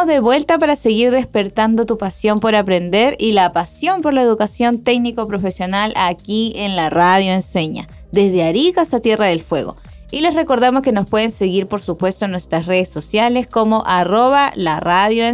de 0.06 0.20
vuelta 0.20 0.58
para 0.58 0.76
seguir 0.76 1.11
despertando 1.11 1.87
tu 1.87 1.99
pasión 1.99 2.40
por 2.40 2.54
aprender 2.54 3.16
y 3.18 3.32
la 3.32 3.52
pasión 3.52 4.02
por 4.02 4.12
la 4.12 4.23
educación 4.23 4.82
técnico-profesional 4.82 5.92
aquí 5.96 6.52
en 6.56 6.76
la 6.76 6.90
radio 6.90 7.32
Enseña, 7.32 7.88
desde 8.12 8.44
Arica 8.44 8.82
hasta 8.82 9.00
Tierra 9.00 9.26
del 9.26 9.40
Fuego. 9.40 9.76
Y 10.11 10.20
les 10.20 10.34
recordamos 10.34 10.82
que 10.82 10.92
nos 10.92 11.08
pueden 11.08 11.32
seguir, 11.32 11.66
por 11.66 11.80
supuesto, 11.80 12.26
en 12.26 12.30
nuestras 12.30 12.66
redes 12.66 12.88
sociales 12.88 13.46
como 13.46 13.84
arroba 13.87 14.52
la 14.54 14.78
radio 14.80 15.25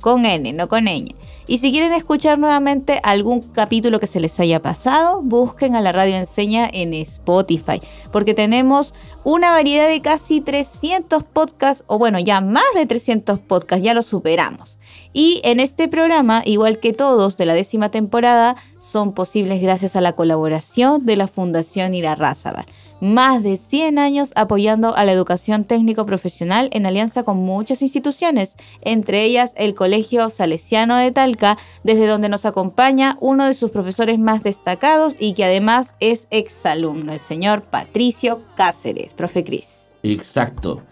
con 0.00 0.26
N, 0.26 0.52
no 0.52 0.68
con 0.68 0.84
ñ. 0.84 1.14
Y 1.50 1.58
si 1.58 1.72
quieren 1.72 1.92
escuchar 1.92 2.38
nuevamente 2.38 3.00
algún 3.02 3.40
capítulo 3.40 3.98
que 3.98 4.06
se 4.06 4.20
les 4.20 4.38
haya 4.38 4.62
pasado, 4.62 5.20
busquen 5.20 5.74
a 5.74 5.80
la 5.80 5.90
radio 5.90 6.14
Enseña 6.14 6.70
en 6.72 6.94
Spotify, 6.94 7.80
porque 8.12 8.34
tenemos 8.34 8.94
una 9.24 9.50
variedad 9.50 9.88
de 9.88 10.00
casi 10.00 10.40
300 10.40 11.24
podcasts, 11.24 11.82
o 11.88 11.98
bueno, 11.98 12.20
ya 12.20 12.40
más 12.40 12.62
de 12.76 12.86
300 12.86 13.40
podcasts, 13.40 13.84
ya 13.84 13.94
lo 13.94 14.02
superamos. 14.02 14.78
Y 15.12 15.40
en 15.42 15.58
este 15.58 15.88
programa, 15.88 16.42
igual 16.44 16.78
que 16.78 16.92
todos 16.92 17.36
de 17.36 17.46
la 17.46 17.54
décima 17.54 17.90
temporada, 17.90 18.54
son 18.78 19.10
posibles 19.10 19.60
gracias 19.60 19.96
a 19.96 20.00
la 20.00 20.12
colaboración 20.12 21.04
de 21.04 21.16
la 21.16 21.26
Fundación 21.26 21.94
Irarrázaval. 21.94 22.64
Más 23.00 23.42
de 23.42 23.56
100 23.56 23.98
años 23.98 24.32
apoyando 24.36 24.94
a 24.94 25.04
la 25.04 25.12
educación 25.12 25.64
técnico-profesional 25.64 26.68
en 26.72 26.84
alianza 26.84 27.22
con 27.22 27.38
muchas 27.38 27.80
instituciones, 27.80 28.56
entre 28.82 29.24
ellas 29.24 29.54
el 29.56 29.74
Colegio 29.74 30.28
Salesiano 30.28 30.96
de 30.96 31.10
Talca, 31.10 31.56
desde 31.82 32.06
donde 32.06 32.28
nos 32.28 32.44
acompaña 32.44 33.16
uno 33.20 33.46
de 33.46 33.54
sus 33.54 33.70
profesores 33.70 34.18
más 34.18 34.42
destacados 34.42 35.16
y 35.18 35.32
que 35.32 35.44
además 35.44 35.94
es 35.98 36.28
exalumno, 36.30 37.14
el 37.14 37.20
señor 37.20 37.62
Patricio 37.62 38.42
Cáceres, 38.54 39.14
profe 39.14 39.44
Cris. 39.44 39.90
Exacto. 40.02 40.82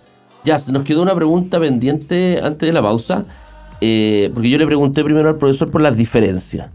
Ya, 0.45 0.59
se 0.59 0.73
nos 0.73 0.85
quedó 0.85 1.03
una 1.03 1.15
pregunta 1.15 1.61
pendiente 1.61 2.41
antes 2.43 2.67
de 2.67 2.73
la 2.73 2.81
pausa, 2.81 3.27
eh, 3.83 4.31
porque 4.33 4.49
yo 4.49 4.57
le 4.57 4.67
pregunté 4.67 5.05
primero 5.05 5.29
al 5.29 5.37
profesor 5.37 5.71
por 5.71 5.83
las 5.83 5.95
diferencias. 5.95 6.71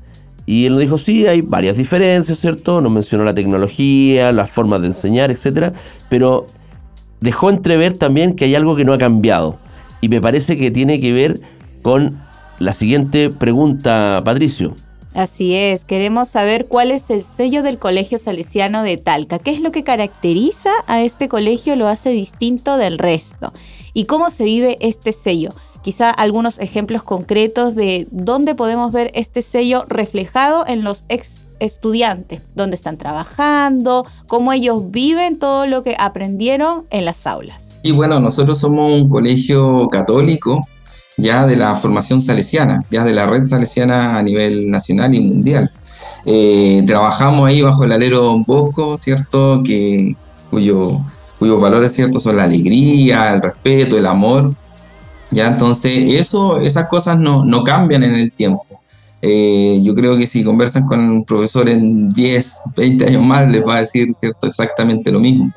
Y 0.45 0.65
él 0.65 0.73
nos 0.73 0.81
dijo, 0.81 0.97
sí, 0.97 1.25
hay 1.25 1.41
varias 1.41 1.77
diferencias, 1.77 2.39
¿cierto? 2.39 2.81
Nos 2.81 2.91
mencionó 2.91 3.23
la 3.23 3.33
tecnología, 3.33 4.31
las 4.31 4.51
formas 4.51 4.81
de 4.81 4.88
enseñar, 4.88 5.31
etcétera, 5.31 5.73
pero 6.09 6.47
dejó 7.21 7.50
entrever 7.50 7.97
también 7.97 8.35
que 8.35 8.45
hay 8.45 8.55
algo 8.55 8.75
que 8.75 8.83
no 8.83 8.93
ha 8.93 8.97
cambiado. 8.97 9.57
Y 10.01 10.09
me 10.09 10.19
parece 10.19 10.57
que 10.57 10.71
tiene 10.71 11.00
que 11.00 11.13
ver 11.13 11.39
con 11.81 12.21
la 12.59 12.73
siguiente 12.73 13.29
pregunta, 13.29 14.21
Patricio. 14.25 14.75
Así 15.13 15.53
es, 15.53 15.85
queremos 15.85 16.29
saber 16.29 16.65
cuál 16.65 16.89
es 16.89 17.12
el 17.12 17.21
sello 17.21 17.62
del 17.62 17.77
Colegio 17.77 18.17
Salesiano 18.17 18.81
de 18.81 18.97
Talca, 18.97 19.38
qué 19.38 19.51
es 19.51 19.62
lo 19.62 19.71
que 19.71 19.83
caracteriza 19.83 20.71
a 20.88 21.03
este 21.03 21.29
colegio, 21.29 21.75
lo 21.75 21.88
hace 21.88 22.09
distinto 22.09 22.77
del 22.77 22.97
resto 22.97 23.53
y 23.93 24.05
cómo 24.05 24.31
se 24.31 24.43
vive 24.43 24.77
este 24.81 25.13
sello. 25.13 25.51
Quizá 25.83 26.09
algunos 26.09 26.59
ejemplos 26.59 27.03
concretos 27.03 27.75
de 27.75 28.07
dónde 28.09 28.55
podemos 28.55 28.93
ver 28.93 29.11
este 29.15 29.41
sello 29.41 29.83
reflejado 29.89 30.65
en 30.65 30.83
los 30.83 31.03
ex 31.09 31.43
estudiantes, 31.59 32.41
dónde 32.55 32.75
están 32.75 32.97
trabajando, 32.97 34.05
cómo 34.27 34.53
ellos 34.53 34.91
viven 34.91 35.39
todo 35.39 35.65
lo 35.65 35.83
que 35.83 35.97
aprendieron 35.99 36.85
en 36.89 37.03
las 37.03 37.27
aulas. 37.27 37.75
Y 37.83 37.91
bueno, 37.91 38.21
nosotros 38.21 38.59
somos 38.59 38.93
un 38.93 39.09
colegio 39.09 39.89
católico 39.89 40.65
ya 41.17 41.45
de 41.45 41.57
la 41.57 41.75
formación 41.75 42.21
salesiana, 42.21 42.85
ya 42.89 43.03
de 43.03 43.13
la 43.13 43.27
red 43.27 43.45
salesiana 43.47 44.17
a 44.17 44.23
nivel 44.23 44.71
nacional 44.71 45.13
y 45.13 45.19
mundial. 45.19 45.71
Eh, 46.25 46.83
trabajamos 46.87 47.47
ahí 47.47 47.61
bajo 47.61 47.83
el 47.83 47.91
alero 47.91 48.19
Don 48.19 48.43
Bosco, 48.43 48.97
¿cierto? 48.97 49.61
Que, 49.63 50.15
cuyo, 50.49 51.01
cuyos 51.39 51.59
valores, 51.59 51.93
¿cierto? 51.93 52.19
Son 52.19 52.37
la 52.37 52.43
alegría, 52.43 53.33
el 53.33 53.41
respeto, 53.41 53.97
el 53.97 54.05
amor. 54.05 54.55
Ya, 55.33 55.47
entonces, 55.47 55.91
eso, 56.07 56.59
esas 56.59 56.87
cosas 56.87 57.17
no, 57.17 57.43
no 57.43 57.63
cambian 57.63 58.03
en 58.03 58.15
el 58.15 58.31
tiempo. 58.31 58.65
Eh, 59.21 59.79
yo 59.81 59.95
creo 59.95 60.17
que 60.17 60.27
si 60.27 60.43
conversan 60.43 60.85
con 60.85 60.99
un 60.99 61.23
profesor 61.23 61.69
en 61.69 62.09
10, 62.09 62.57
20 62.75 63.05
años 63.07 63.23
más, 63.23 63.49
les 63.49 63.65
va 63.65 63.77
a 63.77 63.79
decir, 63.79 64.13
¿cierto? 64.15 64.47
Exactamente 64.47 65.11
lo 65.11 65.19
mismo. 65.19 65.51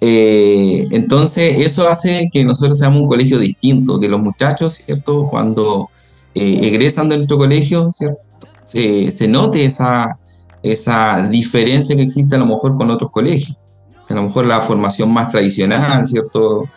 Eh, 0.00 0.86
entonces, 0.90 1.58
eso 1.58 1.88
hace 1.88 2.28
que 2.32 2.44
nosotros 2.44 2.78
seamos 2.78 3.00
un 3.00 3.08
colegio 3.08 3.38
distinto, 3.38 3.98
que 3.98 4.08
los 4.08 4.20
muchachos, 4.20 4.74
¿cierto? 4.74 5.28
Cuando 5.30 5.88
eh, 6.34 6.60
egresan 6.62 7.08
de 7.08 7.16
nuestro 7.16 7.38
colegio, 7.38 7.90
¿cierto? 7.90 8.20
Se, 8.62 9.10
se 9.10 9.26
note 9.26 9.64
esa, 9.64 10.18
esa 10.62 11.28
diferencia 11.28 11.96
que 11.96 12.02
existe 12.02 12.36
a 12.36 12.38
lo 12.38 12.46
mejor 12.46 12.76
con 12.76 12.90
otros 12.90 13.10
colegios. 13.10 13.56
A 14.08 14.14
lo 14.14 14.22
mejor 14.24 14.46
la 14.46 14.60
formación 14.60 15.12
más 15.12 15.32
tradicional, 15.32 16.06
¿cierto? 16.06 16.68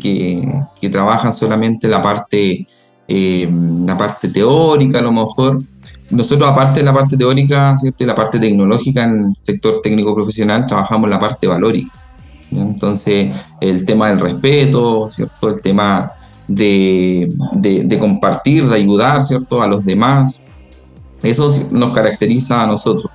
Que, 0.00 0.88
trabajan 0.90 1.32
solamente 1.32 1.88
la 1.88 2.02
parte 2.02 2.66
eh, 3.08 3.48
la 3.50 3.96
parte 3.96 4.28
teórica 4.28 4.98
a 4.98 5.02
lo 5.02 5.12
mejor. 5.12 5.62
Nosotros, 6.10 6.48
aparte 6.48 6.80
de 6.80 6.86
la 6.86 6.92
parte 6.92 7.16
teórica, 7.16 7.76
¿cierto? 7.78 8.04
la 8.04 8.14
parte 8.14 8.38
tecnológica 8.38 9.04
en 9.04 9.24
el 9.24 9.36
sector 9.36 9.80
técnico 9.82 10.14
profesional, 10.14 10.66
trabajamos 10.66 11.08
la 11.08 11.18
parte 11.18 11.46
valórica. 11.46 11.92
Entonces, 12.50 13.34
el 13.60 13.84
tema 13.86 14.08
del 14.08 14.20
respeto, 14.20 15.08
¿cierto? 15.08 15.48
el 15.48 15.62
tema 15.62 16.12
de, 16.48 17.32
de, 17.52 17.84
de 17.84 17.98
compartir, 17.98 18.68
de 18.68 18.76
ayudar 18.76 19.22
¿cierto? 19.22 19.62
a 19.62 19.66
los 19.66 19.84
demás, 19.84 20.42
eso 21.22 21.50
nos 21.70 21.92
caracteriza 21.92 22.62
a 22.62 22.66
nosotros. 22.66 23.10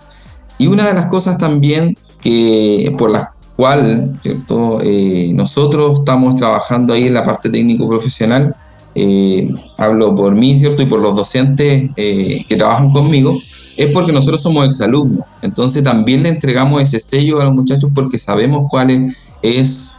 Y 0.58 0.68
una 0.68 0.88
de 0.88 0.94
las 0.94 1.06
cosas 1.06 1.38
también 1.38 1.96
que 2.20 2.96
por 2.98 3.12
las 3.12 3.30
cual 3.58 4.18
¿cierto? 4.22 4.80
Eh, 4.84 5.32
nosotros 5.34 6.00
estamos 6.00 6.36
trabajando 6.36 6.94
ahí 6.94 7.08
en 7.08 7.16
la 7.16 7.26
parte 7.26 7.50
técnico 7.50 7.90
profesional, 7.90 8.56
eh, 8.94 9.50
hablo 9.78 10.16
por 10.16 10.36
mí 10.36 10.58
¿cierto? 10.58 10.84
y 10.84 10.86
por 10.86 11.02
los 11.02 11.16
docentes 11.16 11.90
eh, 11.98 12.46
que 12.48 12.56
trabajan 12.56 12.94
conmigo, 12.94 13.38
es 13.76 13.92
porque 13.92 14.14
nosotros 14.14 14.42
somos 14.42 14.66
exalumnos. 14.66 15.26
Entonces 15.42 15.84
también 15.84 16.24
le 16.24 16.30
entregamos 16.30 16.82
ese 16.82 17.00
sello 17.00 17.42
a 17.42 17.46
los 17.46 17.54
muchachos 17.54 17.90
porque 17.94 18.20
sabemos 18.20 18.68
cuál 18.70 18.92
es, 18.92 19.16
es, 19.42 19.96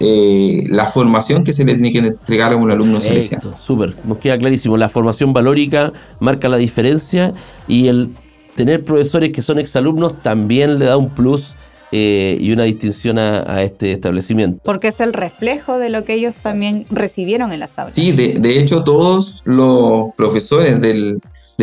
la 0.69 0.87
formación 0.87 1.43
que 1.43 1.53
se 1.53 1.65
le 1.65 1.75
tiene 1.75 1.93
que 1.93 1.99
entregar 1.99 2.53
a 2.53 2.57
un 2.57 2.71
alumno 2.71 3.00
salesiano. 3.00 3.57
Súper, 3.59 3.95
nos 4.05 4.19
queda 4.19 4.38
clarísimo. 4.38 4.77
La 4.77 4.88
formación 4.88 5.33
valórica 5.33 5.93
marca 6.21 6.49
la 6.49 6.57
diferencia 6.57 7.33
y 7.67 7.88
el 7.88 8.11
tener 8.57 8.85
profesores 8.85 9.31
que 9.31 9.43
son 9.43 9.59
exalumnos 9.59 10.21
también 10.23 10.81
le 10.81 10.87
da 10.87 10.97
un 10.97 11.11
plus 11.11 11.55
eh, 11.90 12.37
y 12.38 12.52
una 12.52 12.64
distinción 12.64 13.18
a, 13.18 13.62
este 13.62 13.92
establecimiento. 13.92 14.61
Porque 14.62 14.88
es 14.88 15.00
el 15.00 15.12
reflejo 15.12 15.78
de 15.78 15.88
lo 15.88 16.04
que 16.04 16.14
ellos 16.14 16.38
también 16.38 16.85
recibieron 16.90 17.50
en 17.52 17.61
las 17.61 17.78
aulas. 17.78 17.95
Sí, 17.95 18.12
de, 18.12 18.59
hecho 18.59 18.85
todos 18.85 19.42
los 19.47 20.14
profesores 20.16 20.80
del, 20.80 21.21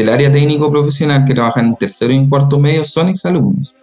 área 0.09 0.31
técnico 0.31 0.71
profesional 0.71 1.25
que 1.25 1.35
trabajan 1.35 1.67
en 1.67 1.75
tercero 1.75 2.11
y 2.11 2.17
en 2.17 2.29
cuarto 2.29 2.59
medio 2.59 2.83
son 2.83 3.09
exalumnos. 3.09 3.75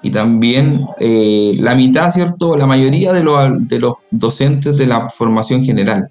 Y 0.00 0.10
también 0.10 0.86
eh, 0.98 1.52
la 1.60 1.74
mitad, 1.74 2.10
¿cierto? 2.10 2.56
La 2.56 2.66
mayoría 2.66 3.12
de 3.12 3.22
los, 3.22 3.68
de 3.68 3.78
los 3.78 3.94
docentes 4.10 4.76
de 4.76 4.86
la 4.86 5.08
formación 5.08 5.64
general, 5.64 6.10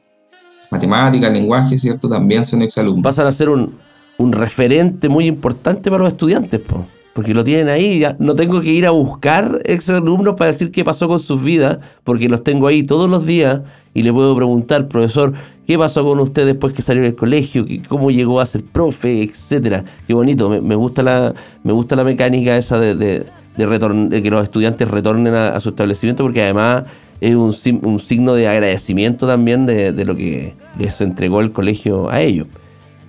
matemática, 0.72 1.30
lenguaje, 1.30 1.78
¿cierto? 1.78 2.10
También 2.10 2.46
son 2.46 2.62
exalumnos. 2.62 3.04
Pasan 3.04 3.28
a 3.28 3.32
ser 3.32 3.50
un, 3.50 3.78
un 4.18 4.32
referente 4.34 5.10
muy 5.10 5.26
importante 5.26 5.90
para 5.90 6.04
los 6.04 6.14
estudiantes, 6.14 6.60
pues 6.66 6.84
porque 7.14 7.34
lo 7.34 7.44
tienen 7.44 7.70
ahí. 7.70 8.00
Ya 8.00 8.16
no 8.20 8.34
tengo 8.34 8.62
que 8.62 8.72
ir 8.72 8.86
a 8.86 8.92
buscar 8.92 9.62
ex 9.66 9.90
alumnos 9.90 10.36
para 10.36 10.52
decir 10.52 10.72
qué 10.72 10.84
pasó 10.84 11.08
con 11.08 11.20
sus 11.20 11.44
vidas, 11.44 11.80
porque 12.04 12.28
los 12.28 12.44
tengo 12.44 12.68
ahí 12.68 12.84
todos 12.84 13.10
los 13.10 13.26
días 13.26 13.62
y 13.94 14.02
le 14.02 14.12
puedo 14.12 14.36
preguntar, 14.36 14.88
profesor, 14.88 15.34
¿qué 15.68 15.78
pasó 15.78 16.04
con 16.04 16.20
usted 16.20 16.46
después 16.46 16.74
que 16.74 16.82
salió 16.82 17.04
del 17.04 17.16
colegio? 17.16 17.66
¿Cómo 17.88 18.12
llegó 18.12 18.42
a 18.42 18.46
ser 18.46 18.64
profe? 18.64 19.24
Etcétera. 19.24 19.84
Qué 20.08 20.14
bonito. 20.14 20.50
Me, 20.50 20.76
gusta, 20.76 21.04
la, 21.04 21.34
me 21.64 21.72
gusta 21.72 21.96
la 21.96 22.04
mecánica 22.04 22.58
esa 22.58 22.80
de, 22.80 22.96
de, 22.96 23.26
de, 23.56 24.22
que 24.22 24.30
los 24.32 24.44
estudiantes 24.44 24.88
retornen 24.90 25.36
a, 25.36 25.60
su 25.60 25.70
establecimiento, 25.70 26.24
porque 26.24 26.42
además 26.42 26.84
es 27.22 27.36
un, 27.36 27.54
un 27.84 28.00
signo 28.00 28.34
de 28.34 28.48
agradecimiento 28.48 29.28
también 29.28 29.66
de, 29.66 29.92
lo 30.04 30.16
que 30.16 30.56
les 30.78 31.00
entregó 31.02 31.42
el 31.42 31.52
colegio 31.52 32.10
a 32.10 32.20
ellos. 32.22 32.48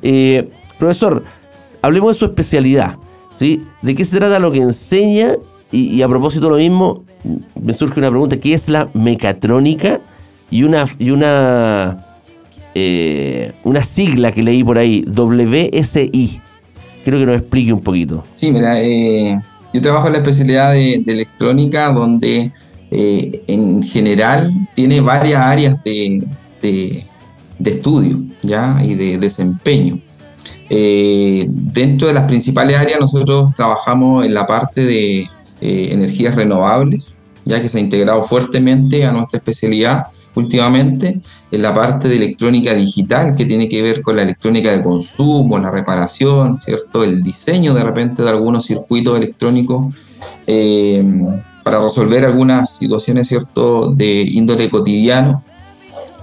Eh, 0.03 0.51
profesor, 0.79 1.25
hablemos 1.81 2.11
de 2.11 2.19
su 2.19 2.27
especialidad. 2.27 2.99
¿Sí? 3.35 3.67
¿De 3.83 3.95
qué 3.95 4.05
se 4.05 4.17
trata 4.17 4.39
lo 4.39 4.53
que 4.53 4.59
enseña? 4.61 5.33
Y, 5.71 6.03
a 6.03 6.09
propósito 6.09 6.47
de 6.47 6.51
lo 6.51 6.57
mismo, 6.57 7.05
me 7.61 7.73
surge 7.73 7.99
una 7.99 8.09
pregunta, 8.09 8.37
¿qué 8.37 8.55
es 8.55 8.69
la 8.69 8.91
mecatrónica? 8.95 10.01
Y 10.49 10.63
una, 10.63 10.85
y 11.01 11.11
una, 11.11 12.07
eh, 12.77 13.53
una 13.65 13.83
sigla 13.83 14.31
que 14.31 14.45
leí 14.45 14.63
por 14.63 14.79
ahí, 14.79 15.05
WSI. 15.09 16.41
Quiero 17.03 17.19
que 17.19 17.27
nos 17.27 17.37
explique 17.37 17.73
un 17.73 17.81
poquito. 17.81 18.23
Sí, 18.35 18.53
mira, 18.53 18.81
eh, 18.81 19.37
yo 19.73 19.81
trabajo 19.81 20.07
en 20.07 20.13
la 20.13 20.19
especialidad 20.21 20.73
de, 20.75 21.03
electrónica 21.07 21.93
donde 21.93 22.53
eh, 22.93 23.43
en 23.49 23.83
general 23.83 24.49
tiene 24.75 25.01
varias 25.01 25.41
áreas 25.41 25.83
de, 25.83 26.23
de, 26.63 27.05
de 27.59 27.71
estudio 27.71 28.21
¿ya? 28.43 28.81
y 28.85 28.95
de 28.95 29.19
desempeño. 29.19 29.99
Eh, 30.71 31.47
dentro 31.49 32.09
de 32.09 32.15
las 32.15 32.25
principales 32.25 32.77
áreas 32.77 33.01
nosotros 33.01 33.53
trabajamos 33.55 34.25
en 34.25 34.33
la 34.33 34.47
parte 34.47 34.85
de 34.85 35.21
eh, 35.61 35.89
energías 35.93 36.35
renovables, 36.35 37.13
ya 37.45 37.61
que 37.61 37.69
se 37.69 37.79
ha 37.79 37.81
integrado 37.81 38.23
fuertemente 38.23 39.05
a 39.05 39.13
nuestra 39.13 39.39
especialidad 39.39 40.07
últimamente, 40.35 41.21
en 41.51 41.63
la 41.63 41.73
parte 41.73 42.09
de 42.09 42.17
electrónica 42.17 42.75
digital, 42.75 43.35
que 43.35 43.47
tiene 43.47 43.69
que 43.69 43.83
ver 43.83 44.03
con 44.03 44.17
la 44.17 44.23
electrónica 44.23 44.73
de 44.73 44.83
consumo, 44.83 45.59
la 45.59 45.71
reparación, 45.71 46.59
¿cierto? 46.59 47.05
el 47.05 47.23
diseño 47.23 47.73
de 47.75 47.85
repente 47.85 48.23
de 48.23 48.31
algunos 48.31 48.67
circuitos 48.67 49.17
electrónicos 49.17 49.95
eh, 50.47 51.05
para 51.63 51.81
resolver 51.81 52.25
algunas 52.25 52.77
situaciones 52.77 53.29
¿cierto? 53.29 53.93
de 53.95 54.23
índole 54.23 54.69
cotidiano 54.71 55.45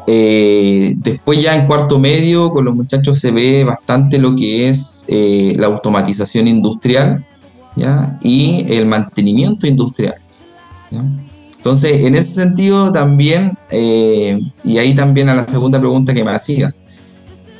eh, 0.07 0.95
después 0.97 1.41
ya 1.41 1.55
en 1.55 1.67
cuarto 1.67 1.99
medio 1.99 2.51
con 2.51 2.65
los 2.65 2.75
muchachos 2.75 3.19
se 3.19 3.31
ve 3.31 3.63
bastante 3.63 4.17
lo 4.17 4.35
que 4.35 4.69
es 4.69 5.05
eh, 5.07 5.53
la 5.57 5.67
automatización 5.67 6.47
industrial 6.47 7.25
y 8.21 8.65
el 8.69 8.85
mantenimiento 8.85 9.65
industrial. 9.65 10.15
Entonces, 11.55 12.03
en 12.03 12.15
ese 12.15 12.41
sentido 12.41 12.91
también, 12.91 13.57
eh, 13.69 14.39
y 14.63 14.77
ahí 14.77 14.93
también 14.93 15.29
a 15.29 15.35
la 15.35 15.47
segunda 15.47 15.79
pregunta 15.79 16.13
que 16.13 16.23
me 16.23 16.31
hacías, 16.31 16.81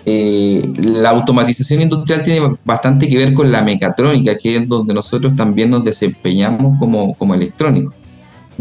la 0.06 1.12
automatización 1.12 1.84
industrial 1.84 2.24
tiene 2.24 2.56
bastante 2.66 3.08
que 3.08 3.18
ver 3.18 3.34
con 3.34 3.52
la 3.52 3.62
mecatrónica, 3.62 4.38
que 4.38 4.58
es 4.58 4.68
donde 4.68 4.94
nosotros 4.94 5.36
también 5.36 5.70
nos 5.70 5.84
desempeñamos 5.84 6.78
como, 6.80 7.14
como 7.16 7.36
electrónicos. 7.36 8.01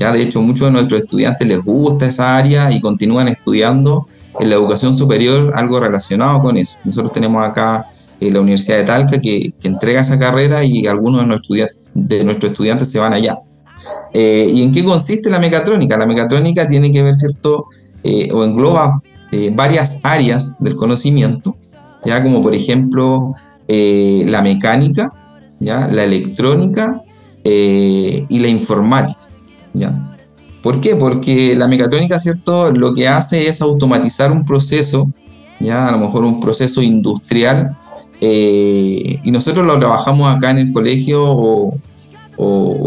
Ya, 0.01 0.11
de 0.13 0.23
hecho, 0.23 0.41
muchos 0.41 0.67
de 0.67 0.73
nuestros 0.73 1.03
estudiantes 1.03 1.47
les 1.47 1.63
gusta 1.63 2.07
esa 2.07 2.35
área 2.35 2.73
y 2.73 2.81
continúan 2.81 3.29
estudiando 3.29 4.07
en 4.41 4.49
la 4.49 4.55
educación 4.55 4.95
superior 4.95 5.53
algo 5.55 5.79
relacionado 5.79 6.41
con 6.41 6.57
eso. 6.57 6.79
Nosotros 6.85 7.13
tenemos 7.13 7.47
acá 7.47 7.87
eh, 8.19 8.31
la 8.31 8.41
Universidad 8.41 8.79
de 8.79 8.85
Talca 8.85 9.21
que, 9.21 9.53
entrega 9.63 10.01
esa 10.01 10.19
carrera 10.19 10.65
y 10.65 10.87
algunos 10.87 11.21
de 11.21 11.27
nuestros, 12.25 12.51
estudiantes 12.51 12.91
se 12.91 12.99
van 12.99 13.13
allá. 13.13 13.37
Eh, 14.15 14.51
¿Y 14.51 14.63
en 14.63 14.73
qué 14.73 14.83
consiste 14.83 15.29
la 15.29 15.39
mecatrónica? 15.39 15.99
La 15.99 16.07
mecatrónica 16.07 16.67
tiene 16.67 16.91
que 16.91 17.03
ver, 17.03 17.15
¿cierto? 17.15 17.67
Eh, 18.03 18.31
o 18.33 18.43
engloba 18.43 19.03
varias 19.53 20.01
áreas 20.03 20.55
del 20.61 20.77
conocimiento, 20.77 21.57
ya 22.07 22.23
como 22.23 22.41
por 22.41 22.55
ejemplo 22.55 23.35
la 23.69 24.43
mecánica, 24.43 25.13
ya 25.61 25.87
la 25.89 26.05
electrónica 26.05 27.03
y 27.45 28.39
la 28.39 28.49
informática. 28.49 29.30
¿Ya? 29.73 30.17
¿Por 30.63 30.81
qué? 30.81 30.95
Porque 30.97 31.57
la 31.57 31.67
mecatrónica, 31.67 32.19
¿cierto? 32.19 32.71
Lo 32.71 32.93
que 32.93 33.09
hace 33.09 33.49
es 33.49 33.63
automatizar 33.63 34.31
un 34.31 34.45
proceso, 34.45 35.11
¿ya? 35.59 35.89
A 35.89 35.93
lo 35.93 35.99
mejor 35.99 36.25
un 36.25 36.41
proceso 36.41 36.83
industrial, 36.83 37.77
eh, 38.21 39.19
y 39.23 39.31
nosotros 39.31 39.67
lo 39.67 39.79
trabajamos 39.79 40.35
acá 40.35 40.51
en 40.51 40.59
el 40.59 40.73
colegio 40.73 41.25
o, 41.25 41.73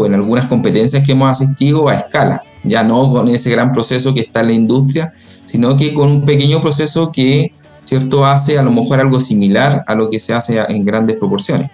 en 0.06 0.14
algunas 0.14 0.46
competencias 0.46 1.04
que 1.04 1.12
hemos 1.12 1.30
asistido 1.30 1.88
a 1.88 1.94
escala, 1.94 2.42
ya 2.64 2.82
no 2.82 3.10
con 3.10 3.28
ese 3.28 3.50
gran 3.50 3.72
proceso 3.72 4.12
que 4.14 4.20
está 4.20 4.40
en 4.40 4.46
la 4.48 4.52
industria, 4.52 5.12
sino 5.44 5.76
que 5.76 5.94
con 5.94 6.08
un 6.10 6.24
pequeño 6.24 6.60
proceso 6.60 7.12
que, 7.12 7.52
¿cierto? 7.84 8.24
Hace 8.26 8.58
a 8.58 8.62
lo 8.62 8.70
mejor 8.70 9.00
algo 9.00 9.20
similar 9.20 9.84
a 9.86 9.94
lo 9.94 10.10
que 10.10 10.18
se 10.18 10.34
hace 10.34 10.60
en 10.68 10.84
grandes 10.84 11.16
proporciones. 11.16 11.70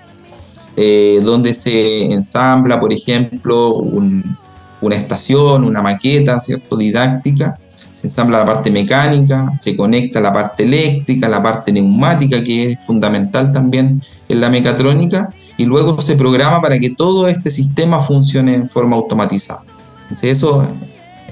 Eh, 0.76 1.20
donde 1.24 1.52
se 1.52 2.12
ensambla, 2.12 2.78
por 2.80 2.92
ejemplo, 2.92 3.74
un, 3.74 4.38
una 4.80 4.96
estación, 4.96 5.64
una 5.64 5.82
maqueta, 5.82 6.40
¿cierto? 6.40 6.76
Didáctica, 6.76 7.58
se 7.92 8.06
ensambla 8.06 8.40
la 8.40 8.46
parte 8.46 8.70
mecánica, 8.70 9.50
se 9.56 9.76
conecta 9.76 10.20
la 10.20 10.32
parte 10.32 10.64
eléctrica, 10.64 11.28
la 11.28 11.42
parte 11.42 11.72
neumática, 11.72 12.42
que 12.42 12.72
es 12.72 12.80
fundamental 12.86 13.52
también 13.52 14.02
en 14.28 14.40
la 14.40 14.48
mecatrónica, 14.48 15.28
y 15.56 15.64
luego 15.66 16.00
se 16.00 16.16
programa 16.16 16.62
para 16.62 16.78
que 16.78 16.90
todo 16.90 17.28
este 17.28 17.50
sistema 17.50 18.00
funcione 18.00 18.54
en 18.54 18.68
forma 18.68 18.96
automatizada. 18.96 19.62
Eso, 20.22 20.66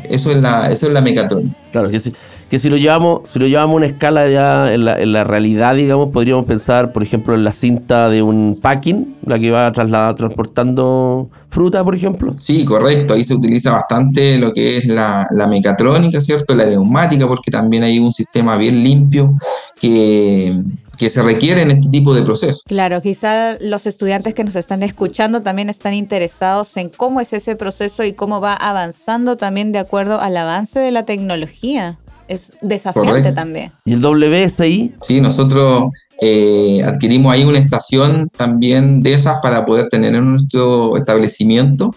eso, 0.05 0.31
es, 0.31 0.43
la, 0.43 0.71
eso 0.71 0.87
es 0.87 0.93
la 0.93 1.01
mecatrónica. 1.01 1.59
Claro, 1.71 1.91
que 1.91 2.01
sí 2.01 2.13
que 2.51 2.59
si 2.59 2.71
lo 2.71 2.77
llevamos, 2.77 3.29
si 3.29 3.39
lo 3.39 3.47
llevamos 3.47 3.75
a 3.75 3.77
una 3.77 3.87
escala 3.87 4.29
ya 4.29 4.73
en 4.73 4.85
la, 4.85 5.01
en 5.01 5.13
la, 5.13 5.25
realidad, 5.25 5.75
digamos, 5.75 6.11
podríamos 6.11 6.47
pensar, 6.47 6.93
por 6.93 7.03
ejemplo, 7.03 7.35
en 7.35 7.45
la 7.45 7.53
cinta 7.53 8.09
de 8.09 8.23
un 8.23 8.59
packing, 8.61 9.17
la 9.25 9.39
que 9.39 9.51
va 9.51 9.71
trasladar, 9.73 10.15
transportando 10.15 11.29
fruta, 11.51 11.85
por 11.85 11.95
ejemplo. 11.95 12.35
Sí, 12.39 12.65
correcto. 12.65 13.15
Ahí 13.15 13.25
se 13.25 13.35
utiliza 13.35 13.73
bastante 13.73 14.39
lo 14.39 14.53
que 14.53 14.79
es 14.79 14.87
la, 14.87 15.27
la 15.31 15.47
mecatrónica, 15.47 16.21
¿cierto? 16.21 16.55
La 16.55 16.65
neumática, 16.65 17.27
porque 17.27 17.51
también 17.51 17.83
hay 17.83 17.99
un 17.99 18.13
sistema 18.13 18.57
bien 18.57 18.83
limpio 18.83 19.37
que 19.79 20.63
que 20.99 21.11
se 21.11 21.23
requiere 21.23 21.63
en 21.63 21.71
este 21.71 21.89
tipo 21.89 22.13
de 22.13 22.23
procesos. 22.23 22.65
Claro, 22.67 23.01
quizá 23.01 23.57
los 23.61 23.87
estudiantes 23.87 24.35
que 24.35 24.43
nos 24.43 24.57
están 24.57 24.83
escuchando 24.83 25.43
también 25.43 25.71
están 25.71 25.95
interesados 25.95 26.77
en 26.77 26.89
cómo 26.89 27.21
es 27.21 27.33
ese 27.33 27.55
proceso 27.55 28.03
y 28.03 28.13
cómo 28.13 28.41
va 28.41 28.55
avanzando 28.55 29.37
también 29.37 29.71
de 29.71 29.79
acuerdo 29.79 30.21
al 30.21 30.37
avance 30.37 30.81
de 30.81 30.91
la 30.91 31.05
tecnología. 31.05 31.99
Es 32.29 32.53
desafiante 32.61 33.11
Correcto. 33.11 33.35
también. 33.35 33.73
¿Y 33.85 33.95
el 33.95 34.05
WSI? 34.05 34.95
Sí, 35.03 35.21
nosotros 35.21 35.91
eh, 36.21 36.83
adquirimos 36.85 37.33
ahí 37.33 37.45
una 37.45 37.59
estación 37.59 38.29
también 38.37 39.03
de 39.03 39.15
esas 39.15 39.41
para 39.41 39.65
poder 39.65 39.89
tener 39.89 40.15
en 40.15 40.31
nuestro 40.31 40.97
establecimiento, 40.97 41.95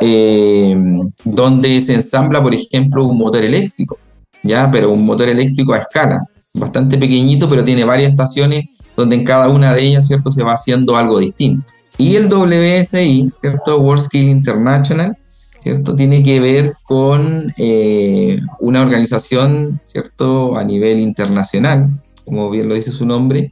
eh, 0.00 0.74
donde 1.24 1.80
se 1.80 1.94
ensambla, 1.94 2.42
por 2.42 2.54
ejemplo, 2.54 3.04
un 3.04 3.18
motor 3.18 3.44
eléctrico, 3.44 3.98
¿ya? 4.42 4.70
Pero 4.70 4.92
un 4.92 5.04
motor 5.04 5.28
eléctrico 5.28 5.72
a 5.74 5.78
escala, 5.78 6.20
bastante 6.54 6.98
pequeñito, 6.98 7.48
pero 7.48 7.64
tiene 7.64 7.84
varias 7.84 8.10
estaciones 8.10 8.64
donde 8.96 9.16
en 9.16 9.24
cada 9.24 9.48
una 9.48 9.74
de 9.74 9.82
ellas, 9.82 10.06
¿cierto?, 10.06 10.30
se 10.30 10.42
va 10.42 10.54
haciendo 10.54 10.96
algo 10.96 11.18
distinto. 11.18 11.70
Y 11.98 12.16
el 12.16 12.26
WSI, 12.32 13.30
¿cierto?, 13.40 13.78
World 13.78 14.04
Skill 14.04 14.28
International, 14.28 15.16
¿cierto? 15.66 15.96
Tiene 15.96 16.22
que 16.22 16.38
ver 16.38 16.74
con 16.84 17.52
eh, 17.58 18.38
una 18.60 18.82
organización, 18.82 19.80
¿cierto? 19.84 20.56
A 20.56 20.62
nivel 20.62 21.00
internacional, 21.00 21.90
como 22.24 22.48
bien 22.50 22.68
lo 22.68 22.76
dice 22.76 22.92
su 22.92 23.04
nombre, 23.04 23.50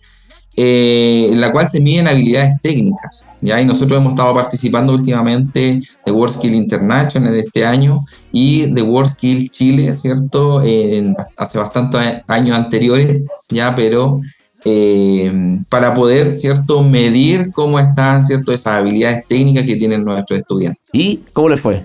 eh, 0.57 1.31
en 1.33 1.41
la 1.41 1.51
cual 1.51 1.67
se 1.69 1.81
miden 1.81 2.07
habilidades 2.07 2.55
técnicas, 2.63 3.25
¿ya? 3.41 3.61
Y 3.61 3.67
nosotros 3.67 3.99
hemos 3.99 4.13
estado 4.13 4.33
participando 4.33 4.93
últimamente 4.93 5.83
de 6.07 6.13
World 6.13 6.37
Skill 6.37 6.55
International 6.55 7.35
este 7.35 7.67
año 7.67 8.05
y 8.31 8.67
de 8.67 8.83
World 8.83 9.11
Skill 9.11 9.51
Chile, 9.51 9.97
¿cierto? 9.97 10.63
En- 10.63 11.17
hace 11.37 11.59
bastantes 11.59 12.23
años 12.29 12.57
anteriores, 12.57 13.29
¿ya? 13.49 13.75
Pero 13.75 14.21
eh, 14.65 15.59
para 15.69 15.93
poder, 15.95 16.37
¿cierto? 16.37 16.85
Medir 16.85 17.51
cómo 17.53 17.81
están, 17.81 18.25
¿cierto? 18.25 18.53
Esas 18.53 18.75
habilidades 18.75 19.25
técnicas 19.27 19.65
que 19.65 19.75
tienen 19.75 20.05
nuestros 20.05 20.39
estudiantes. 20.39 20.81
¿Y 20.93 21.25
cómo 21.33 21.49
les 21.49 21.61
fue? 21.61 21.85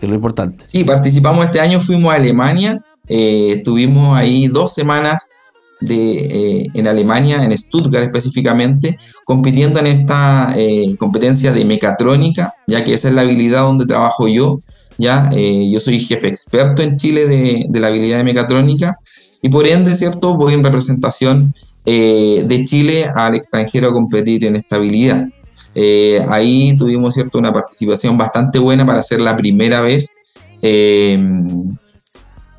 Que 0.00 0.06
es 0.06 0.12
importante. 0.12 0.64
Sí, 0.66 0.82
participamos 0.84 1.44
este 1.44 1.60
año, 1.60 1.78
fuimos 1.78 2.12
a 2.12 2.16
Alemania, 2.16 2.82
eh, 3.06 3.52
estuvimos 3.56 4.16
ahí 4.16 4.46
dos 4.48 4.72
semanas 4.72 5.32
eh, 5.88 6.66
en 6.74 6.86
Alemania, 6.86 7.42
en 7.42 7.56
Stuttgart 7.56 8.04
específicamente, 8.04 8.98
compitiendo 9.24 9.80
en 9.80 9.86
esta 9.86 10.52
eh, 10.56 10.94
competencia 10.98 11.52
de 11.52 11.64
mecatrónica, 11.64 12.54
ya 12.66 12.84
que 12.84 12.92
esa 12.92 13.08
es 13.08 13.14
la 13.14 13.22
habilidad 13.22 13.62
donde 13.62 13.86
trabajo 13.86 14.28
yo. 14.28 14.58
Ya, 14.98 15.30
Eh, 15.32 15.70
yo 15.72 15.80
soy 15.80 16.00
jefe 16.00 16.28
experto 16.28 16.82
en 16.82 16.96
Chile 16.96 17.26
de, 17.26 17.64
de 17.68 17.80
la 17.80 17.86
habilidad 17.86 18.18
de 18.18 18.24
mecatrónica 18.24 18.98
y 19.40 19.48
por 19.48 19.66
ende, 19.66 19.94
¿cierto? 19.96 20.34
Voy 20.36 20.52
en 20.52 20.62
representación 20.62 21.54
de 21.86 22.64
Chile 22.66 23.06
al 23.06 23.34
extranjero 23.34 23.88
a 23.88 23.92
competir 23.92 24.44
en 24.44 24.54
esta 24.56 24.76
habilidad. 24.76 25.26
Eh, 25.74 26.24
ahí 26.28 26.76
tuvimos 26.76 27.14
cierto 27.14 27.38
una 27.38 27.52
participación 27.52 28.18
bastante 28.18 28.58
buena 28.58 28.84
para 28.84 29.02
ser 29.02 29.20
la 29.20 29.36
primera 29.36 29.80
vez. 29.80 30.10
Eh, 30.62 31.18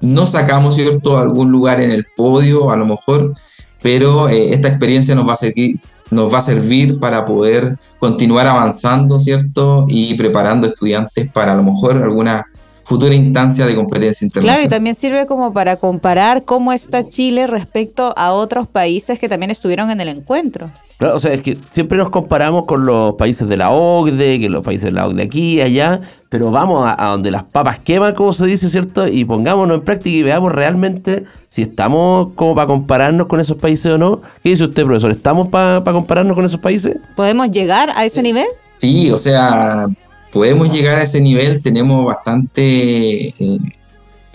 no 0.01 0.25
sacamos 0.27 0.75
cierto 0.75 1.17
algún 1.17 1.51
lugar 1.51 1.79
en 1.79 1.91
el 1.91 2.05
podio 2.15 2.71
a 2.71 2.75
lo 2.75 2.85
mejor, 2.85 3.33
pero 3.81 4.29
eh, 4.29 4.53
esta 4.53 4.67
experiencia 4.67 5.15
nos 5.15 5.27
va 5.27 5.33
a 5.33 5.37
servir 5.37 5.79
nos 6.09 6.33
va 6.33 6.39
a 6.39 6.41
servir 6.41 6.99
para 6.99 7.23
poder 7.23 7.77
continuar 7.97 8.45
avanzando, 8.45 9.17
¿cierto? 9.17 9.85
Y 9.87 10.13
preparando 10.15 10.67
estudiantes 10.67 11.31
para 11.31 11.53
a 11.53 11.55
lo 11.55 11.63
mejor 11.63 12.03
alguna 12.03 12.45
futura 12.83 13.15
instancia 13.15 13.65
de 13.65 13.75
competencia 13.75 14.27
Claro, 14.27 14.35
y 14.35 14.41
internacional. 14.41 14.69
también 14.69 14.95
sirve 14.95 15.25
como 15.25 15.53
para 15.53 15.77
comparar 15.77 16.43
cómo 16.43 16.73
está 16.73 17.07
Chile 17.07 17.47
respecto 17.47 18.13
a 18.17 18.33
otros 18.33 18.67
países 18.67 19.19
que 19.19 19.29
también 19.29 19.51
estuvieron 19.51 19.89
en 19.89 20.01
el 20.01 20.09
encuentro. 20.09 20.69
Claro, 21.01 21.15
o 21.15 21.19
sea, 21.19 21.33
es 21.33 21.41
que 21.41 21.57
siempre 21.71 21.97
nos 21.97 22.11
comparamos 22.11 22.65
con 22.65 22.85
los 22.85 23.15
países 23.15 23.47
de 23.49 23.57
la 23.57 23.71
OCDE, 23.71 24.39
que 24.39 24.49
los 24.49 24.63
países 24.63 24.83
de 24.83 24.91
la 24.91 25.07
OCDE 25.07 25.23
aquí 25.23 25.55
y 25.55 25.61
allá, 25.61 25.99
pero 26.29 26.51
vamos 26.51 26.85
a, 26.85 26.95
a 27.03 27.09
donde 27.09 27.31
las 27.31 27.41
papas 27.41 27.79
queman, 27.79 28.13
como 28.13 28.33
se 28.33 28.45
dice, 28.45 28.69
¿cierto? 28.69 29.07
Y 29.07 29.25
pongámonos 29.25 29.79
en 29.79 29.83
práctica 29.83 30.15
y 30.15 30.21
veamos 30.21 30.51
realmente 30.51 31.23
si 31.47 31.63
estamos 31.63 32.33
como 32.35 32.53
para 32.53 32.67
compararnos 32.67 33.25
con 33.25 33.39
esos 33.39 33.57
países 33.57 33.91
o 33.91 33.97
no. 33.97 34.21
¿Qué 34.43 34.49
dice 34.49 34.65
usted, 34.65 34.85
profesor? 34.85 35.09
¿Estamos 35.09 35.47
para 35.47 35.83
compararnos 35.83 36.35
con 36.35 36.45
esos 36.45 36.59
países? 36.59 36.99
¿Podemos 37.15 37.49
llegar 37.49 37.89
a 37.95 38.05
ese 38.05 38.21
nivel? 38.21 38.45
Sí, 38.77 39.09
o 39.09 39.17
sea, 39.17 39.87
podemos 40.31 40.71
llegar 40.71 40.99
a 40.99 41.01
ese 41.01 41.19
nivel, 41.19 41.63
tenemos 41.63 42.05
bastante 42.05 43.29
eh, 43.29 43.59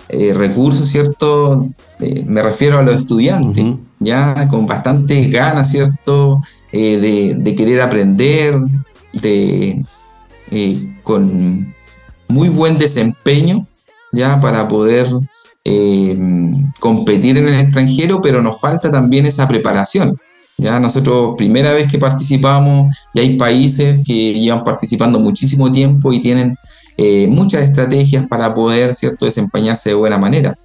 eh, 0.09 0.33
recursos, 0.33 0.89
¿cierto? 0.89 1.69
Eh, 2.01 2.25
me 2.25 2.41
refiero 2.41 2.77
a 2.77 2.83
los 2.83 2.97
estudiantes, 2.97 3.75
ya 3.99 4.49
con 4.49 4.65
bastante 4.67 5.29
ganas, 5.29 5.71
¿cierto? 5.71 6.41
Eh, 6.71 7.33
de, 7.37 7.55
querer 7.55 7.81
aprender, 7.81 8.55
de 9.13 9.85
eh, 10.51 10.95
con 11.01 11.73
muy 12.27 12.49
buen 12.49 12.77
desempeño, 12.77 13.65
ya 14.11 14.39
para 14.41 14.67
poder 14.67 15.07
eh, 15.63 16.17
competir 16.79 17.37
en 17.37 17.47
el 17.47 17.59
extranjero, 17.61 18.21
pero 18.21 18.41
nos 18.41 18.59
falta 18.59 18.91
también 18.91 19.25
esa 19.25 19.47
preparación. 19.47 20.17
Ya 20.57 20.79
nosotros, 20.79 21.35
primera 21.37 21.71
vez 21.71 21.89
que 21.89 21.99
participamos, 21.99 22.93
ya 23.13 23.21
hay 23.21 23.37
países 23.37 24.01
que 24.05 24.33
llevan 24.33 24.63
participando 24.63 25.19
muchísimo 25.19 25.71
tiempo 25.71 26.11
y 26.11 26.21
tienen 26.21 26.57
muchas 27.29 27.63
estrategias 27.63 28.25
para 28.25 28.55
poder 28.55 28.95
¿cierto? 28.95 29.25
desempeñarse 29.25 29.89
de 29.89 29.95
buena 29.95 30.17
manera. 30.17 30.57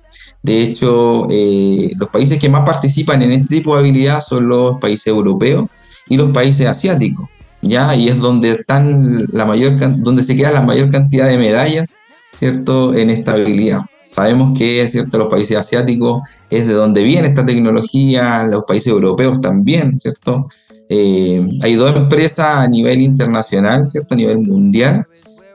De 0.43 0.63
hecho, 0.63 1.29
los 1.29 2.09
países 2.09 2.41
que 2.41 2.49
más 2.49 2.65
participan 2.65 3.21
en 3.21 3.33
este 3.33 3.57
tipo 3.57 3.75
de 3.75 3.81
habilidad 3.81 4.23
son 4.23 4.49
los 4.49 4.79
países 4.79 5.09
europeos 5.09 5.69
y 6.09 6.17
los 6.17 6.31
países 6.31 6.67
asiáticos, 6.67 7.29
¿ya? 7.61 7.95
Y 7.95 8.09
es 8.09 8.19
donde 8.19 8.53
están 8.53 9.27
la 9.33 9.45
mayor 9.45 9.77
donde 10.03 10.23
se 10.23 10.37
queda 10.37 10.53
la 10.53 10.63
mayor 10.63 10.91
cantidad 10.91 11.29
de 11.29 11.39
medallas, 11.39 11.97
¿cierto? 12.39 12.95
En 12.95 13.11
esta 13.11 13.33
habilidad. 13.33 13.83
Sabemos 14.11 14.59
que, 14.59 14.87
¿cierto? 14.89 15.17
Los 15.19 15.29
países 15.29 15.57
asiáticos 15.57 16.23
es 16.51 16.67
de 16.67 16.75
donde 16.75 17.03
viene 17.03 17.29
esta 17.29 17.47
tecnología, 17.47 18.45
los 18.45 18.65
países 18.65 18.89
europeos 18.89 19.41
también, 19.41 19.99
¿cierto? 19.99 20.49
Eh, 20.89 21.49
hay 21.63 21.75
dos 21.75 21.97
empresas 21.97 22.59
a 22.59 22.69
nivel 22.69 23.01
internacional, 23.01 23.87
¿cierto? 23.87 24.15
A 24.15 24.19
nivel 24.19 24.39
mundial, 24.39 25.07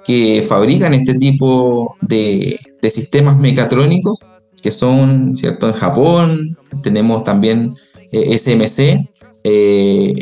que 0.03 0.43
fabrican 0.47 0.95
este 0.95 1.13
tipo 1.13 1.95
de, 2.01 2.59
de 2.81 2.89
sistemas 2.89 3.37
mecatrónicos, 3.37 4.19
que 4.63 4.71
son, 4.71 5.35
¿cierto? 5.35 5.67
En 5.67 5.73
Japón, 5.73 6.57
tenemos 6.81 7.23
también 7.23 7.75
eh, 8.11 8.39
SMC, 8.39 9.07
eh, 9.49 10.13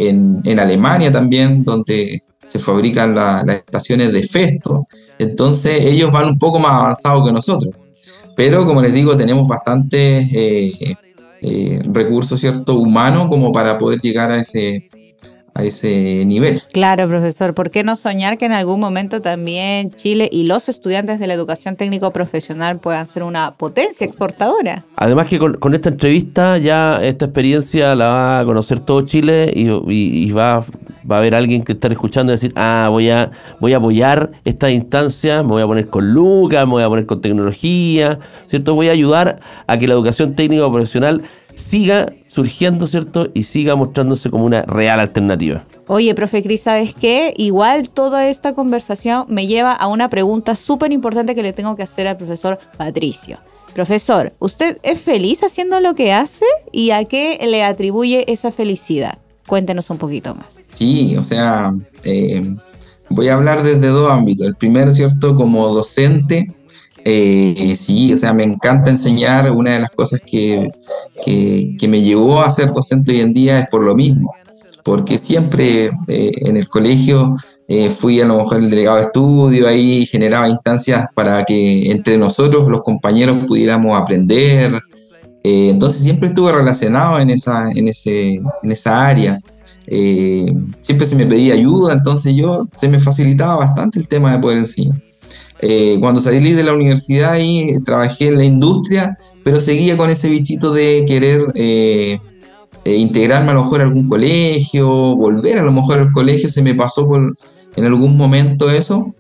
en, 0.46 0.60
Alemania 0.60 1.12
también, 1.12 1.64
donde 1.64 2.22
se 2.48 2.60
fabrican 2.60 3.16
la- 3.16 3.44
las 3.46 3.58
estaciones 3.58 4.14
de 4.14 4.24
Festo. 4.24 4.88
Entonces 5.18 5.84
ellos 5.86 6.12
van 6.12 6.28
un 6.30 6.40
poco 6.40 6.60
más 6.60 6.72
avanzados 6.74 7.26
que 7.26 7.34
nosotros. 7.34 7.74
Pero 8.36 8.66
como 8.66 8.82
les 8.82 8.94
digo, 8.94 9.16
tenemos 9.18 9.48
bastantes 9.48 10.28
eh, 10.34 10.96
eh, 11.42 11.80
recursos, 11.92 12.40
¿cierto? 12.40 12.76
Humanos 12.76 13.28
como 13.30 13.52
para 13.52 13.78
poder 13.78 14.00
llegar 14.00 14.32
a 14.32 14.40
ese, 14.40 14.86
a 15.58 15.64
ese 15.64 16.24
nivel. 16.26 16.62
Claro, 16.74 17.08
profesor. 17.08 17.54
¿Por 17.54 17.70
qué 17.72 17.84
no 17.86 17.96
soñar 17.96 18.38
que 18.38 18.46
en 18.46 18.52
algún 18.52 18.82
momento 18.82 19.22
también 19.22 19.90
Chile 19.96 20.28
y 20.30 20.44
los 20.44 20.68
estudiantes 20.68 21.18
de 21.18 21.28
la 21.28 21.34
educación 21.34 21.78
técnico 21.78 22.12
profesional 22.12 22.78
puedan 22.80 23.08
ser 23.08 23.24
una 23.24 23.56
potencia 23.56 24.06
exportadora? 24.06 24.86
Además 24.98 25.28
que 25.28 25.40
con, 25.40 25.54
con 25.54 25.74
esta 25.74 25.88
entrevista 25.90 26.58
ya 26.58 27.00
esta 27.02 27.26
experiencia 27.26 27.96
la 27.96 28.06
va 28.08 28.40
a 28.40 28.46
conocer 28.46 28.82
todo 28.82 29.02
Chile 29.02 29.50
y, 29.56 29.70
y- 29.70 30.26
y 30.28 30.32
va, 30.32 30.60
va 31.10 31.16
a 31.16 31.20
haber 31.20 31.34
alguien 31.36 31.64
que 31.64 31.72
estar 31.72 31.90
escuchando 31.92 32.34
y 32.34 32.36
decir, 32.36 32.52
ah, 32.58 32.90
voy 32.92 33.10
a, 33.10 33.32
voy 33.62 33.72
a 33.74 33.78
apoyar 33.78 34.32
estas 34.44 34.72
instancias, 34.72 35.42
me 35.44 35.52
voy 35.52 35.62
a 35.62 35.68
poner 35.68 35.88
con 35.88 36.14
Lucas, 36.14 36.66
me 36.66 36.72
voy 36.74 36.84
a 36.84 36.90
poner 36.90 37.06
con 37.06 37.22
tecnología, 37.22 38.20
¿cierto? 38.48 38.76
Voy 38.76 38.90
a 38.90 38.92
ayudar 38.92 39.40
a 39.68 39.78
que 39.78 39.88
la 39.88 39.94
educación 39.94 40.36
técnica 40.36 40.70
profesional 40.70 41.22
siga 41.56 42.14
surgiendo, 42.28 42.86
¿cierto? 42.88 43.30
Y 43.34 43.44
siga 43.44 43.76
mostrándose 43.76 44.30
como 44.30 44.46
una 44.46 44.64
real 44.64 45.00
alternativa. 45.00 45.66
Oye, 45.88 46.14
profe 46.16 46.42
Cris, 46.42 46.64
¿sabes 46.64 46.96
qué? 46.96 47.34
Igual 47.38 47.90
toda 47.90 48.28
esta 48.28 48.54
conversación 48.54 49.26
me 49.30 49.48
lleva 49.48 49.74
a 49.74 49.88
una 49.88 50.10
pregunta 50.10 50.56
súper 50.56 50.92
importante 50.92 51.36
que 51.36 51.44
le 51.44 51.54
tengo 51.54 51.76
que 51.76 51.84
hacer 51.84 52.08
al 52.08 52.18
profesor 52.18 52.60
Patricio. 52.78 53.40
Profesor, 53.74 54.34
¿usted 54.40 54.78
es 54.84 55.00
feliz 55.00 55.44
haciendo 55.44 55.80
lo 55.82 55.96
que 55.96 56.14
hace 56.14 56.46
y 56.72 56.92
a 56.92 57.04
qué 57.04 57.38
le 57.46 57.64
atribuye 57.64 58.32
esa 58.32 58.52
felicidad? 58.52 59.20
Cuéntenos 59.48 59.90
un 59.90 59.98
poquito 59.98 60.34
más. 60.34 60.60
Sí, 60.70 61.16
o 61.18 61.24
sea, 61.24 61.76
eh, 62.04 62.56
voy 63.10 63.28
a 63.28 63.36
hablar 63.36 63.64
desde 63.64 63.88
dos 63.88 64.10
ámbitos. 64.10 64.48
El 64.48 64.56
primero, 64.56 64.94
¿cierto? 64.94 65.36
Como 65.36 65.68
docente, 65.70 66.56
eh, 67.08 67.76
sí, 67.78 68.12
o 68.14 68.18
sea, 68.18 68.34
me 68.34 68.44
encanta 68.44 68.90
enseñar. 68.90 69.52
Una 69.52 69.74
de 69.74 69.80
las 69.80 69.92
cosas 69.92 70.22
que, 70.26 70.72
que, 71.24 71.88
me 71.88 72.02
llevó 72.02 72.42
a 72.42 72.50
ser 72.50 72.74
docente 72.74 73.12
hoy 73.12 73.22
en 73.22 73.34
día 73.34 73.60
es 73.60 73.70
por 73.70 73.84
lo 73.84 73.94
mismo, 73.94 74.34
porque 74.84 75.20
siempre 75.20 75.92
eh, 76.08 76.32
en 76.38 76.58
el 76.58 76.68
colegio 76.68 77.36
eh, 77.68 77.90
fui 77.90 78.20
a 78.22 78.26
lo 78.26 78.38
mejor 78.38 78.58
el 78.58 78.72
delegado 78.72 78.98
de 78.98 79.04
estudio, 79.04 79.68
ahí 79.68 80.08
generaba 80.08 80.50
instancias 80.50 81.06
para 81.14 81.46
que 81.46 81.92
entre 81.92 82.18
nosotros, 82.18 82.68
los 82.68 82.82
compañeros, 82.82 83.46
pudiéramos 83.48 83.96
aprender. 83.96 84.82
Entonces 85.44 86.02
siempre 86.02 86.30
estuve 86.30 86.52
relacionado 86.52 87.20
en 87.20 87.30
esa, 87.30 87.70
en 87.70 87.88
ese, 87.88 88.42
en 88.64 88.72
esa 88.72 89.06
área. 89.06 89.40
Siempre 90.80 91.06
se 91.06 91.16
me 91.16 91.28
pedía 91.28 91.54
ayuda, 91.54 91.94
entonces 91.94 92.34
yo 92.36 92.68
se 92.76 92.90
me 92.90 93.00
facilitaba 93.00 93.58
bastante 93.58 94.00
el 94.00 94.08
tema 94.08 94.32
de 94.32 94.40
poder 94.40 94.58
enseñar. 94.58 95.00
Eh, 95.60 95.98
cuando 96.00 96.20
salí 96.20 96.52
de 96.52 96.64
la 96.64 96.74
universidad 96.74 97.38
y 97.40 97.82
trabajé 97.84 98.28
en 98.28 98.38
la 98.38 98.46
industria, 98.46 99.18
pero 99.44 99.62
seguía 99.62 99.96
con 99.96 100.10
ese 100.10 100.30
bichito 100.30 100.72
de 100.72 101.06
querer 101.08 101.52
eh, 101.56 102.20
eh, 102.84 102.96
integrarme 102.96 103.52
a 103.52 103.54
lo 103.54 103.64
mejor 103.64 103.82
a 103.82 103.84
algún 103.86 104.08
colegio, 104.08 104.88
volver 105.16 105.60
a 105.60 105.64
lo 105.64 105.72
mejor 105.72 106.00
al 106.00 106.12
colegio, 106.12 106.50
se 106.50 106.62
me 106.62 106.76
pasó 106.76 107.08
por 107.08 107.34
en 107.76 107.86
algún 107.86 108.18
momento 108.18 108.70
eso. 108.70 109.14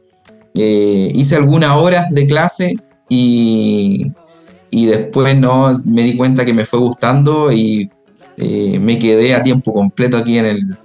hice 0.53 1.35
algunas 1.35 1.75
horas 1.77 2.07
de 2.11 2.27
clase 2.27 2.75
y, 3.09 4.11
y 4.71 4.85
después 4.85 5.37
no 5.37 5.81
me 5.85 6.03
di 6.03 6.15
cuenta 6.15 6.45
que 6.45 6.53
me 6.53 6.65
fue 6.65 6.79
gustando 6.79 7.51
y 7.51 7.89
me 8.37 8.99
quedé 8.99 9.35
a 9.35 9.43
tiempo 9.43 9.73
completo 9.73 10.17
aquí 10.17 10.37
en 10.37 10.45
el, 10.45 10.77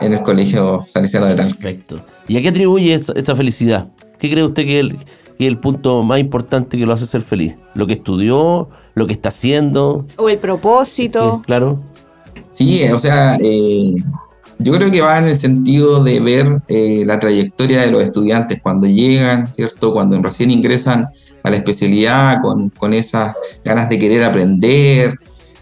en 0.00 0.12
el 0.14 0.22
colegio 0.22 0.82
salesiano 0.86 1.26
de 1.26 1.34
Talca. 1.34 1.54
Perfecto. 1.54 2.04
¿Y 2.26 2.36
a 2.36 2.42
qué 2.42 2.48
atribuye 2.48 2.94
esta 2.94 3.36
felicidad? 3.36 3.88
¿Qué 4.18 4.30
cree 4.30 4.44
usted 4.44 4.64
que 4.64 4.80
es, 4.80 4.80
el, 4.80 4.96
que 4.96 5.44
es 5.44 5.48
el 5.48 5.58
punto 5.58 6.02
más 6.02 6.18
importante 6.18 6.76
que 6.76 6.86
lo 6.86 6.92
hace 6.92 7.06
ser 7.06 7.22
feliz? 7.22 7.56
¿Lo 7.74 7.86
que 7.86 7.94
estudió? 7.94 8.68
¿Lo 8.94 9.06
que 9.06 9.12
está 9.12 9.28
haciendo? 9.28 10.06
O 10.16 10.28
el 10.28 10.38
propósito. 10.38 11.42
Claro. 11.46 11.80
Sí, 12.50 12.82
o 12.84 12.98
sea, 12.98 13.36
eh, 13.42 13.94
yo 14.58 14.72
creo 14.72 14.90
que 14.90 15.00
va 15.00 15.18
en 15.18 15.24
el 15.24 15.38
sentido 15.38 16.02
de 16.02 16.18
ver 16.20 16.62
eh, 16.68 17.04
la 17.06 17.20
trayectoria 17.20 17.82
de 17.82 17.90
los 17.92 18.02
estudiantes 18.02 18.60
cuando 18.60 18.86
llegan, 18.88 19.52
¿cierto? 19.52 19.92
Cuando 19.92 20.20
recién 20.20 20.50
ingresan 20.50 21.08
a 21.44 21.50
la 21.50 21.56
especialidad 21.56 22.40
con, 22.42 22.70
con 22.70 22.92
esas 22.92 23.34
ganas 23.64 23.88
de 23.88 23.98
querer 23.98 24.24
aprender, 24.24 25.14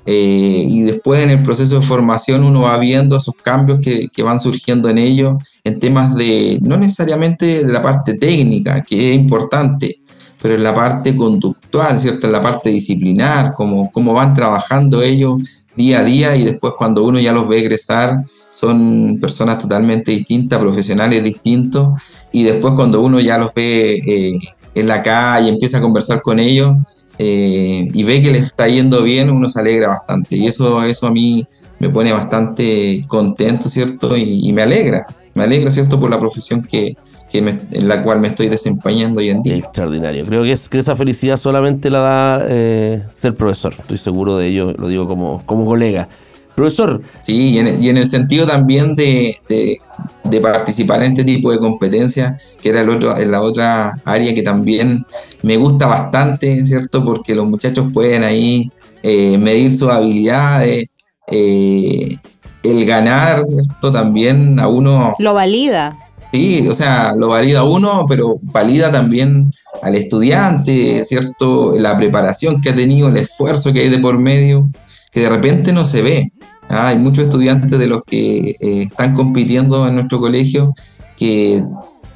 eh, 0.08 0.64
y 0.68 0.82
después 0.82 1.24
en 1.24 1.30
el 1.30 1.42
proceso 1.42 1.80
de 1.80 1.86
formación 1.86 2.44
uno 2.44 2.62
va 2.62 2.78
viendo 2.78 3.16
esos 3.16 3.34
cambios 3.34 3.80
que, 3.80 4.08
que, 4.08 4.22
van 4.22 4.38
surgiendo 4.38 4.88
en 4.88 4.98
ellos 4.98 5.36
en 5.64 5.80
temas 5.80 6.14
de, 6.14 6.60
no 6.62 6.76
necesariamente 6.76 7.64
de 7.64 7.72
la 7.72 7.82
parte 7.82 8.14
técnica, 8.14 8.82
que 8.82 9.10
es 9.10 9.16
importante, 9.16 10.00
pero 10.40 10.54
en 10.54 10.62
la 10.62 10.72
parte 10.72 11.16
conductual, 11.16 11.98
¿cierto? 11.98 12.26
En 12.26 12.32
la 12.32 12.40
parte 12.40 12.70
disciplinar, 12.70 13.52
cómo, 13.54 13.90
cómo 13.90 14.14
van 14.14 14.32
trabajando 14.32 15.02
ellos 15.02 15.42
día 15.74 16.00
a 16.00 16.04
día 16.04 16.36
y 16.36 16.44
después 16.44 16.74
cuando 16.78 17.02
uno 17.02 17.18
ya 17.18 17.32
los 17.32 17.48
ve 17.48 17.58
egresar 17.58 18.24
son 18.50 19.18
personas 19.20 19.58
totalmente 19.58 20.12
distintas, 20.12 20.60
profesionales 20.60 21.22
distintos 21.22 22.00
y 22.32 22.44
después 22.44 22.74
cuando 22.74 23.02
uno 23.02 23.18
ya 23.20 23.38
los 23.38 23.52
ve 23.54 23.96
eh, 24.06 24.38
en 24.74 24.88
la 24.88 25.02
calle 25.02 25.48
empieza 25.48 25.78
a 25.78 25.82
conversar 25.82 26.22
con 26.22 26.38
ellos, 26.38 26.76
eh, 27.18 27.88
y 27.92 28.04
ve 28.04 28.22
que 28.22 28.30
le 28.30 28.38
está 28.38 28.68
yendo 28.68 29.02
bien, 29.02 29.30
uno 29.30 29.48
se 29.48 29.60
alegra 29.60 29.88
bastante. 29.88 30.36
Y 30.36 30.46
eso, 30.46 30.82
eso 30.82 31.06
a 31.06 31.10
mí 31.10 31.46
me 31.78 31.88
pone 31.88 32.12
bastante 32.12 33.04
contento, 33.06 33.68
¿cierto? 33.68 34.16
Y, 34.16 34.52
me 34.52 34.62
alegra, 34.62 35.06
me 35.34 35.44
alegra, 35.44 35.70
¿cierto? 35.70 35.98
Por 35.98 36.10
la 36.10 36.18
profesión 36.18 36.62
que, 36.62 36.96
que 37.30 37.38
en 37.38 37.88
la 37.88 38.02
cual 38.02 38.20
me 38.20 38.28
estoy 38.28 38.48
desempeñando 38.48 39.20
hoy 39.20 39.30
en 39.30 39.42
día. 39.42 39.56
Extraordinario. 39.56 40.24
Creo 40.26 40.42
que, 40.42 40.52
es, 40.52 40.68
que 40.68 40.78
esa 40.78 40.96
felicidad 40.96 41.36
solamente 41.36 41.90
la 41.90 41.98
da 41.98 42.46
eh, 42.48 43.02
ser 43.14 43.34
profesor. 43.34 43.74
Estoy 43.78 43.98
seguro 43.98 44.36
de 44.36 44.48
ello, 44.48 44.72
lo 44.72 44.88
digo 44.88 45.06
como, 45.06 45.42
como 45.44 45.66
colega. 45.66 46.08
Profesor. 46.56 47.02
Sí, 47.20 47.50
y 47.50 47.58
en, 47.58 47.82
y 47.82 47.90
en 47.90 47.98
el 47.98 48.08
sentido 48.08 48.46
también 48.46 48.96
de, 48.96 49.36
de, 49.46 49.78
de, 50.24 50.40
participar 50.40 51.02
en 51.02 51.12
este 51.12 51.22
tipo 51.22 51.52
de 51.52 51.58
competencias, 51.58 52.42
que 52.62 52.70
era 52.70 52.80
el 52.80 52.88
otro, 52.88 53.16
en 53.18 53.30
la 53.30 53.42
otra 53.42 54.00
área 54.06 54.34
que 54.34 54.42
también 54.42 55.04
me 55.42 55.58
gusta 55.58 55.86
bastante, 55.86 56.64
¿cierto? 56.64 57.04
Porque 57.04 57.34
los 57.34 57.46
muchachos 57.46 57.88
pueden 57.92 58.24
ahí 58.24 58.72
eh, 59.02 59.36
medir 59.36 59.76
sus 59.76 59.90
habilidades, 59.90 60.86
eh, 61.30 62.16
el 62.62 62.86
ganar, 62.86 63.44
¿cierto? 63.44 63.92
También 63.92 64.58
a 64.58 64.68
uno... 64.68 65.14
Lo 65.18 65.34
valida. 65.34 65.96
Sí, 66.32 66.66
o 66.68 66.74
sea, 66.74 67.14
lo 67.14 67.28
valida 67.28 67.64
uno, 67.64 68.06
pero 68.08 68.38
valida 68.42 68.90
también 68.90 69.50
al 69.82 69.94
estudiante, 69.94 71.04
¿cierto? 71.04 71.74
La 71.78 71.96
preparación 71.96 72.60
que 72.60 72.70
ha 72.70 72.74
tenido, 72.74 73.08
el 73.08 73.18
esfuerzo 73.18 73.72
que 73.72 73.80
hay 73.80 73.88
de 73.90 73.98
por 73.98 74.18
medio, 74.18 74.68
que 75.12 75.20
de 75.20 75.28
repente 75.28 75.72
no 75.72 75.84
se 75.84 76.02
ve. 76.02 76.32
Ah, 76.68 76.88
hay 76.88 76.98
muchos 76.98 77.24
estudiantes 77.24 77.78
de 77.78 77.86
los 77.86 78.02
que 78.02 78.56
eh, 78.60 78.82
están 78.82 79.14
compitiendo 79.14 79.86
en 79.86 79.94
nuestro 79.94 80.20
colegio 80.20 80.74
que, 81.16 81.64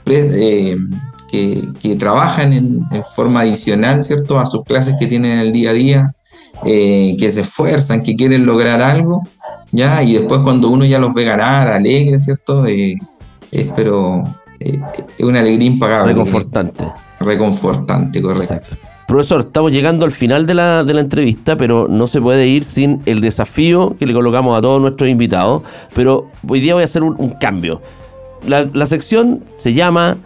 eh, 0.06 0.76
que, 1.30 1.68
que, 1.80 1.96
trabajan 1.96 2.52
en, 2.52 2.84
en, 2.90 3.04
forma 3.14 3.40
adicional, 3.40 4.02
¿cierto? 4.02 4.40
A 4.40 4.46
sus 4.46 4.64
clases 4.64 4.96
que 4.98 5.06
tienen 5.06 5.38
el 5.38 5.52
día 5.52 5.70
a 5.70 5.72
día, 5.72 6.14
eh, 6.64 7.16
que 7.18 7.30
se 7.30 7.42
esfuerzan, 7.42 8.02
que 8.02 8.16
quieren 8.16 8.44
lograr 8.44 8.82
algo, 8.82 9.22
¿ya? 9.70 10.02
Y 10.02 10.14
después 10.14 10.40
cuando 10.40 10.68
uno 10.68 10.84
ya 10.84 10.98
los 10.98 11.14
ve 11.14 11.24
ganar, 11.24 11.68
alegre, 11.68 12.18
¿cierto? 12.18 12.66
es 12.66 12.96
pero 13.76 14.24
es 14.58 14.78
una 15.20 15.40
alegría 15.40 15.68
impagable. 15.68 16.12
Reconfortante. 16.12 16.84
Reconfortante, 17.20 18.20
correcto. 18.20 18.54
Exacto. 18.54 18.89
Profesor, 19.10 19.40
estamos 19.40 19.72
llegando 19.72 20.04
al 20.04 20.12
final 20.12 20.46
de 20.46 20.54
la, 20.54 20.84
de 20.84 20.94
la, 20.94 21.00
entrevista, 21.00 21.56
pero 21.56 21.88
no 21.90 22.06
se 22.06 22.20
puede 22.20 22.46
ir 22.46 22.62
sin 22.62 23.02
el 23.06 23.20
desafío 23.20 23.96
que 23.98 24.06
le 24.06 24.12
colocamos 24.14 24.56
a 24.56 24.60
todos 24.60 24.80
nuestros 24.80 25.10
invitados. 25.10 25.62
Pero 25.96 26.30
hoy 26.46 26.60
día 26.60 26.74
voy 26.74 26.82
a 26.82 26.84
hacer 26.84 27.02
un, 27.02 27.30
cambio. 27.40 27.82
La, 28.46 28.68
la, 28.72 28.86
sección 28.86 29.42
se 29.56 29.74
llama 29.74 30.18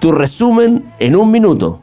Tu 0.00 0.10
resumen 0.10 0.90
en 1.00 1.16
un 1.16 1.30
minuto. 1.30 1.82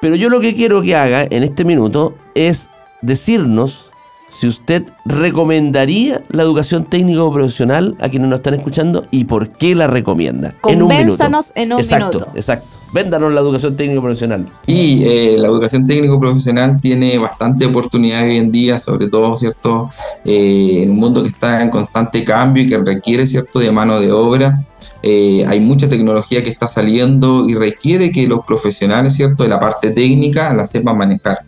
Pero 0.00 0.14
yo 0.14 0.28
lo 0.28 0.40
que 0.40 0.54
quiero 0.54 0.82
que 0.82 0.94
haga 0.94 1.26
en 1.28 1.42
este 1.42 1.64
minuto 1.64 2.14
es 2.36 2.70
decirnos 3.02 3.89
si 4.30 4.46
usted 4.46 4.84
recomendaría 5.04 6.22
la 6.28 6.44
educación 6.44 6.84
técnico 6.84 7.32
profesional 7.32 7.96
a 8.00 8.08
quienes 8.08 8.28
nos 8.28 8.38
están 8.38 8.54
escuchando 8.54 9.04
y 9.10 9.24
por 9.24 9.52
qué 9.52 9.74
la 9.74 9.86
recomienda. 9.86 10.54
En 10.66 10.82
un 10.82 10.88
minuto. 10.88 11.24
en 11.54 11.72
un 11.72 11.80
exacto, 11.80 12.18
minuto. 12.18 12.32
Exacto. 12.36 12.78
Véndanos 12.92 13.32
la 13.32 13.40
educación 13.40 13.76
técnico 13.76 14.02
profesional. 14.02 14.46
Y 14.66 15.04
eh, 15.04 15.36
la 15.38 15.48
educación 15.48 15.86
técnico 15.86 16.18
profesional 16.18 16.80
tiene 16.80 17.18
bastante 17.18 17.66
oportunidad 17.66 18.24
hoy 18.24 18.38
en 18.38 18.50
día, 18.50 18.78
sobre 18.78 19.08
todo, 19.08 19.36
¿cierto? 19.36 19.88
Eh, 20.24 20.82
en 20.84 20.92
un 20.92 20.98
mundo 20.98 21.22
que 21.22 21.28
está 21.28 21.62
en 21.62 21.70
constante 21.70 22.24
cambio 22.24 22.64
y 22.64 22.68
que 22.68 22.78
requiere, 22.78 23.26
¿cierto?, 23.26 23.58
de 23.58 23.70
mano 23.70 24.00
de 24.00 24.10
obra. 24.10 24.60
Eh, 25.02 25.44
hay 25.46 25.60
mucha 25.60 25.88
tecnología 25.88 26.42
que 26.42 26.50
está 26.50 26.66
saliendo 26.66 27.48
y 27.48 27.54
requiere 27.54 28.10
que 28.12 28.26
los 28.26 28.44
profesionales, 28.44 29.14
¿cierto?, 29.14 29.44
de 29.44 29.50
la 29.50 29.60
parte 29.60 29.90
técnica 29.90 30.52
la 30.54 30.66
sepan 30.66 30.98
manejar. 30.98 31.38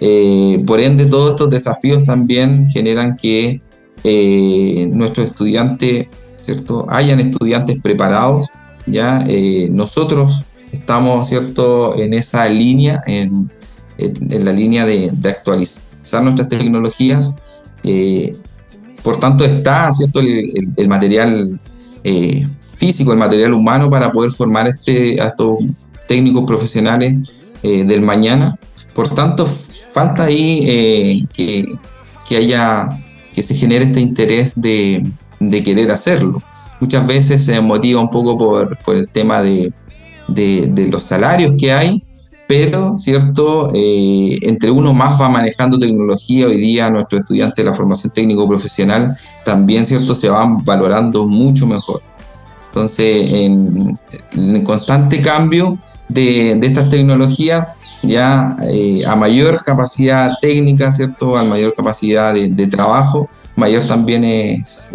Eh, 0.00 0.62
por 0.66 0.80
ende, 0.80 1.06
todos 1.06 1.32
estos 1.32 1.50
desafíos 1.50 2.04
también 2.04 2.66
generan 2.66 3.16
que 3.16 3.60
eh, 4.04 4.88
nuestros 4.92 5.26
estudiantes, 5.26 6.08
¿cierto? 6.40 6.86
Hayan 6.88 7.20
estudiantes 7.20 7.80
preparados, 7.82 8.48
¿ya? 8.86 9.24
Eh, 9.26 9.68
nosotros 9.70 10.44
estamos, 10.72 11.28
¿cierto? 11.28 11.96
En 11.96 12.14
esa 12.14 12.48
línea, 12.48 13.02
en, 13.06 13.50
la 13.98 14.52
línea 14.52 14.86
de, 14.86 15.12
actualizar 15.28 16.22
nuestras 16.22 16.48
tecnologías. 16.48 17.34
por 19.02 19.18
tanto, 19.18 19.44
está, 19.44 19.92
¿cierto? 19.92 20.20
El 20.20 20.88
material 20.88 21.58
físico, 22.76 23.12
el 23.12 23.18
material 23.18 23.52
humano 23.54 23.90
para 23.90 24.12
poder 24.12 24.30
formar 24.30 24.68
este, 24.68 25.20
a 25.20 25.28
estos 25.28 25.58
técnicos 26.06 26.44
profesionales 26.44 27.16
del 27.62 28.02
mañana 28.02 28.56
por 28.98 29.08
tanto, 29.10 29.46
falta 29.90 30.24
ahí 30.24 30.64
eh, 30.66 31.68
que, 32.28 32.36
haya, 32.36 32.98
que 33.32 33.44
se 33.44 33.54
genere 33.54 33.84
este 33.84 34.00
interés 34.00 34.60
de, 34.60 35.12
querer 35.64 35.92
hacerlo. 35.92 36.42
Muchas 36.80 37.06
veces 37.06 37.44
se 37.44 37.60
motiva 37.60 38.00
un 38.00 38.10
poco 38.10 38.36
por, 38.36 38.76
el 38.96 39.08
tema 39.08 39.40
de, 39.40 39.72
los 40.90 41.04
salarios 41.04 41.54
que 41.56 41.70
hay, 41.72 42.02
pero, 42.48 42.98
¿cierto? 42.98 43.68
Eh, 43.72 44.36
entre 44.42 44.72
uno 44.72 44.92
más 44.92 45.20
va 45.20 45.28
manejando 45.28 45.78
tecnología, 45.78 46.48
hoy 46.48 46.56
día 46.56 46.90
nuestros 46.90 47.20
estudiantes 47.20 47.64
de 47.64 47.70
la 47.70 47.76
formación 47.76 48.12
técnico 48.12 48.48
profesional 48.48 49.16
también, 49.44 49.86
¿cierto? 49.86 50.16
Se 50.16 50.28
van 50.28 50.64
valorando 50.64 51.24
mucho 51.24 51.68
mejor. 51.68 52.02
Entonces, 52.66 53.32
en, 53.32 54.64
constante 54.64 55.22
cambio 55.22 55.78
de 56.08 56.58
estas 56.60 56.90
tecnologías, 56.90 57.70
ya 58.02 58.56
eh, 58.62 59.02
a 59.06 59.16
mayor 59.16 59.62
capacidad 59.62 60.32
técnica, 60.40 60.92
¿cierto? 60.92 61.36
A 61.36 61.44
mayor 61.44 61.74
capacidad 61.74 62.34
de, 62.34 62.66
trabajo, 62.66 63.28
mayor 63.56 63.86
también 63.86 64.24
es 64.24 64.90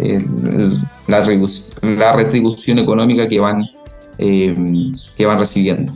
la, 1.06 2.12
retribución 2.12 2.78
económica 2.78 3.28
que 3.28 3.40
van, 3.40 3.64
eh, 4.18 4.56
que 5.16 5.26
van 5.26 5.38
recibiendo. 5.38 5.92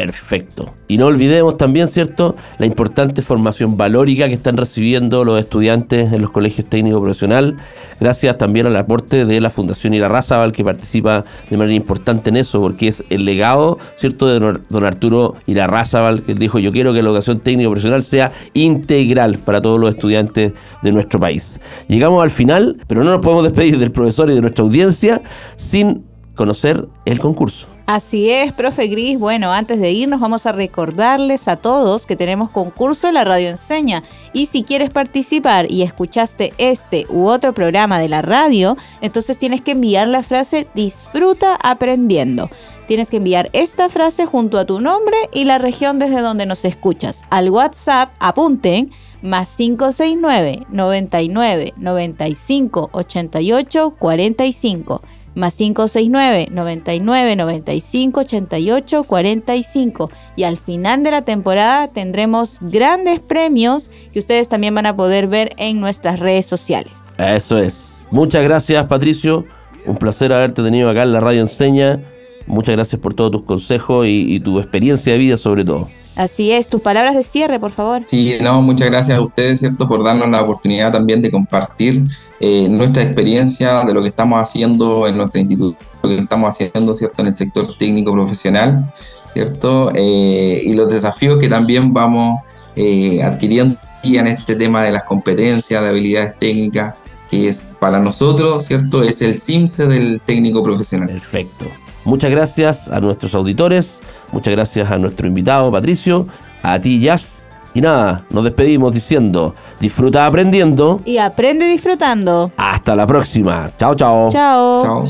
Perfecto. 0.00 0.74
Y 0.86 0.96
no 0.96 1.06
olvidemos 1.06 1.56
también, 1.56 1.88
¿cierto?, 1.88 2.36
la 2.58 2.66
importante 2.66 3.20
formación 3.20 3.76
valórica 3.76 4.28
que 4.28 4.34
están 4.34 4.56
recibiendo 4.56 5.24
los 5.24 5.38
estudiantes 5.40 6.12
en 6.12 6.22
los 6.22 6.30
colegios 6.30 6.68
técnicos 6.68 7.00
profesional, 7.00 7.56
gracias 8.00 8.38
también 8.38 8.66
al 8.66 8.76
aporte 8.76 9.24
de 9.24 9.40
la 9.40 9.50
Fundación 9.50 9.94
Irarrázaval, 9.94 10.52
que 10.52 10.64
participa 10.64 11.24
de 11.50 11.56
manera 11.56 11.74
importante 11.74 12.30
en 12.30 12.36
eso, 12.36 12.60
porque 12.60 12.88
es 12.88 13.02
el 13.10 13.24
legado, 13.24 13.78
¿cierto?, 13.96 14.28
de 14.28 14.38
don- 14.38 14.84
Arturo 14.84 15.34
Irarrázaval, 15.46 16.22
que 16.22 16.34
dijo, 16.34 16.58
yo 16.58 16.70
quiero 16.72 16.94
que 16.94 17.02
la 17.02 17.08
educación 17.08 17.40
técnico 17.40 17.70
profesional 17.70 18.04
sea 18.04 18.32
integral 18.54 19.40
para 19.40 19.60
todos 19.60 19.80
los 19.80 19.90
estudiantes 19.90 20.52
de 20.82 20.92
nuestro 20.92 21.18
país. 21.18 21.60
Llegamos 21.88 22.22
al 22.22 22.30
final, 22.30 22.78
pero 22.86 23.02
no 23.04 23.10
nos 23.10 23.18
podemos 23.20 23.42
despedir 23.42 23.78
del 23.78 23.90
profesor 23.90 24.30
y 24.30 24.34
de 24.34 24.40
nuestra 24.40 24.64
audiencia 24.64 25.20
sin 25.56 26.04
conocer 26.34 26.86
el 27.04 27.18
concurso. 27.18 27.77
Así 27.88 28.30
es, 28.30 28.52
profe 28.52 28.86
Gris. 28.88 29.18
Bueno, 29.18 29.50
antes 29.50 29.80
de 29.80 29.92
irnos 29.92 30.20
vamos 30.20 30.44
a 30.44 30.52
recordarles 30.52 31.48
a 31.48 31.56
todos 31.56 32.04
que 32.04 32.16
tenemos 32.16 32.50
concurso 32.50 33.08
en 33.08 33.14
la 33.14 33.24
radio 33.24 33.48
enseña. 33.48 34.02
Y 34.34 34.44
si 34.44 34.62
quieres 34.62 34.90
participar 34.90 35.72
y 35.72 35.80
escuchaste 35.80 36.52
este 36.58 37.06
u 37.08 37.28
otro 37.28 37.54
programa 37.54 37.98
de 37.98 38.10
la 38.10 38.20
radio, 38.20 38.76
entonces 39.00 39.38
tienes 39.38 39.62
que 39.62 39.70
enviar 39.70 40.06
la 40.06 40.22
frase 40.22 40.66
disfruta 40.74 41.56
aprendiendo. 41.62 42.50
Tienes 42.86 43.08
que 43.08 43.16
enviar 43.16 43.48
esta 43.54 43.88
frase 43.88 44.26
junto 44.26 44.58
a 44.58 44.66
tu 44.66 44.80
nombre 44.80 45.16
y 45.32 45.44
la 45.44 45.56
región 45.56 45.98
desde 45.98 46.20
donde 46.20 46.44
nos 46.44 46.66
escuchas. 46.66 47.22
Al 47.30 47.48
WhatsApp 47.48 48.10
apunten 48.18 48.90
más 49.22 49.48
569 49.56 50.66
99 50.68 51.72
95 51.78 52.90
88 52.92 53.94
45 53.98 55.00
más 55.34 55.54
569 55.54 56.48
99 56.50 57.36
95 57.36 58.20
88 58.20 59.04
45 59.04 60.10
y 60.36 60.42
al 60.44 60.56
final 60.56 61.02
de 61.02 61.10
la 61.10 61.22
temporada 61.22 61.88
tendremos 61.88 62.58
grandes 62.60 63.20
premios 63.20 63.90
que 64.12 64.18
ustedes 64.18 64.48
también 64.48 64.74
van 64.74 64.86
a 64.86 64.96
poder 64.96 65.26
ver 65.26 65.52
en 65.56 65.80
nuestras 65.80 66.20
redes 66.20 66.46
sociales. 66.46 66.92
Eso 67.18 67.58
es. 67.58 68.00
Muchas 68.10 68.44
gracias, 68.44 68.84
Patricio. 68.86 69.44
Un 69.86 69.96
placer 69.96 70.32
haberte 70.32 70.62
tenido 70.62 70.90
acá 70.90 71.02
en 71.02 71.12
la 71.12 71.20
radio 71.20 71.40
Enseña. 71.40 72.00
Muchas 72.46 72.76
gracias 72.76 73.00
por 73.00 73.14
todos 73.14 73.30
tus 73.30 73.42
consejos 73.42 74.06
y, 74.06 74.34
y 74.34 74.40
tu 74.40 74.58
experiencia 74.58 75.12
de 75.12 75.18
vida 75.18 75.36
sobre 75.36 75.64
todo. 75.64 75.88
Así 76.18 76.50
es, 76.50 76.68
tus 76.68 76.80
palabras 76.80 77.14
de 77.14 77.22
cierre, 77.22 77.60
por 77.60 77.70
favor. 77.70 78.02
Sí, 78.04 78.34
no, 78.42 78.60
muchas 78.60 78.90
gracias 78.90 79.16
a 79.18 79.22
ustedes, 79.22 79.60
¿cierto?, 79.60 79.86
por 79.86 80.02
darnos 80.02 80.28
la 80.28 80.42
oportunidad 80.42 80.90
también 80.90 81.22
de 81.22 81.30
compartir 81.30 82.02
eh, 82.40 82.66
nuestra 82.68 83.04
experiencia 83.04 83.84
de 83.84 83.94
lo 83.94 84.02
que 84.02 84.08
estamos 84.08 84.40
haciendo 84.40 85.06
en 85.06 85.16
nuestro 85.16 85.40
instituto, 85.40 85.78
lo 86.02 86.08
que 86.08 86.18
estamos 86.18 86.48
haciendo, 86.48 86.92
¿cierto?, 86.92 87.22
en 87.22 87.28
el 87.28 87.34
sector 87.34 87.78
técnico 87.78 88.12
profesional, 88.12 88.84
¿cierto?, 89.32 89.92
Eh, 89.94 90.60
y 90.64 90.72
los 90.72 90.88
desafíos 90.88 91.38
que 91.38 91.48
también 91.48 91.92
vamos 91.92 92.40
eh, 92.74 93.22
adquiriendo 93.22 93.78
en 94.02 94.26
este 94.26 94.56
tema 94.56 94.82
de 94.82 94.90
las 94.90 95.04
competencias, 95.04 95.80
de 95.82 95.88
habilidades 95.88 96.36
técnicas, 96.36 96.94
que 97.30 97.48
es 97.48 97.64
para 97.78 98.00
nosotros, 98.00 98.64
¿cierto?, 98.64 99.04
es 99.04 99.22
el 99.22 99.34
CIMSE 99.34 99.86
del 99.86 100.20
técnico 100.26 100.64
profesional. 100.64 101.10
Perfecto. 101.10 101.66
Muchas 102.08 102.30
gracias 102.30 102.88
a 102.88 103.00
nuestros 103.00 103.34
auditores, 103.34 104.00
muchas 104.32 104.54
gracias 104.54 104.90
a 104.90 104.96
nuestro 104.96 105.26
invitado 105.26 105.70
Patricio, 105.70 106.26
a 106.62 106.78
ti 106.80 107.00
Jazz. 107.00 107.44
Y 107.74 107.82
nada, 107.82 108.24
nos 108.30 108.44
despedimos 108.44 108.94
diciendo, 108.94 109.54
disfruta 109.78 110.24
aprendiendo. 110.24 111.02
Y 111.04 111.18
aprende 111.18 111.66
disfrutando. 111.66 112.50
Hasta 112.56 112.96
la 112.96 113.06
próxima. 113.06 113.70
Chao, 113.76 113.94
chao. 113.94 114.30
Chao. 114.30 114.82
Chao. 114.82 115.04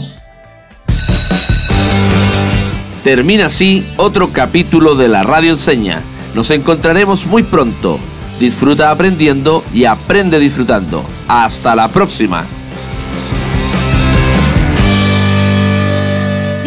Termina 3.04 3.46
así 3.46 3.86
otro 3.96 4.30
capítulo 4.32 4.96
de 4.96 5.06
la 5.06 5.22
Radio 5.22 5.52
Enseña. 5.52 6.02
Nos 6.34 6.50
encontraremos 6.50 7.26
muy 7.26 7.44
pronto. 7.44 8.00
Disfruta 8.40 8.90
aprendiendo 8.90 9.62
y 9.72 9.84
aprende 9.84 10.40
disfrutando. 10.40 11.04
Hasta 11.28 11.76
la 11.76 11.86
próxima. 11.86 12.44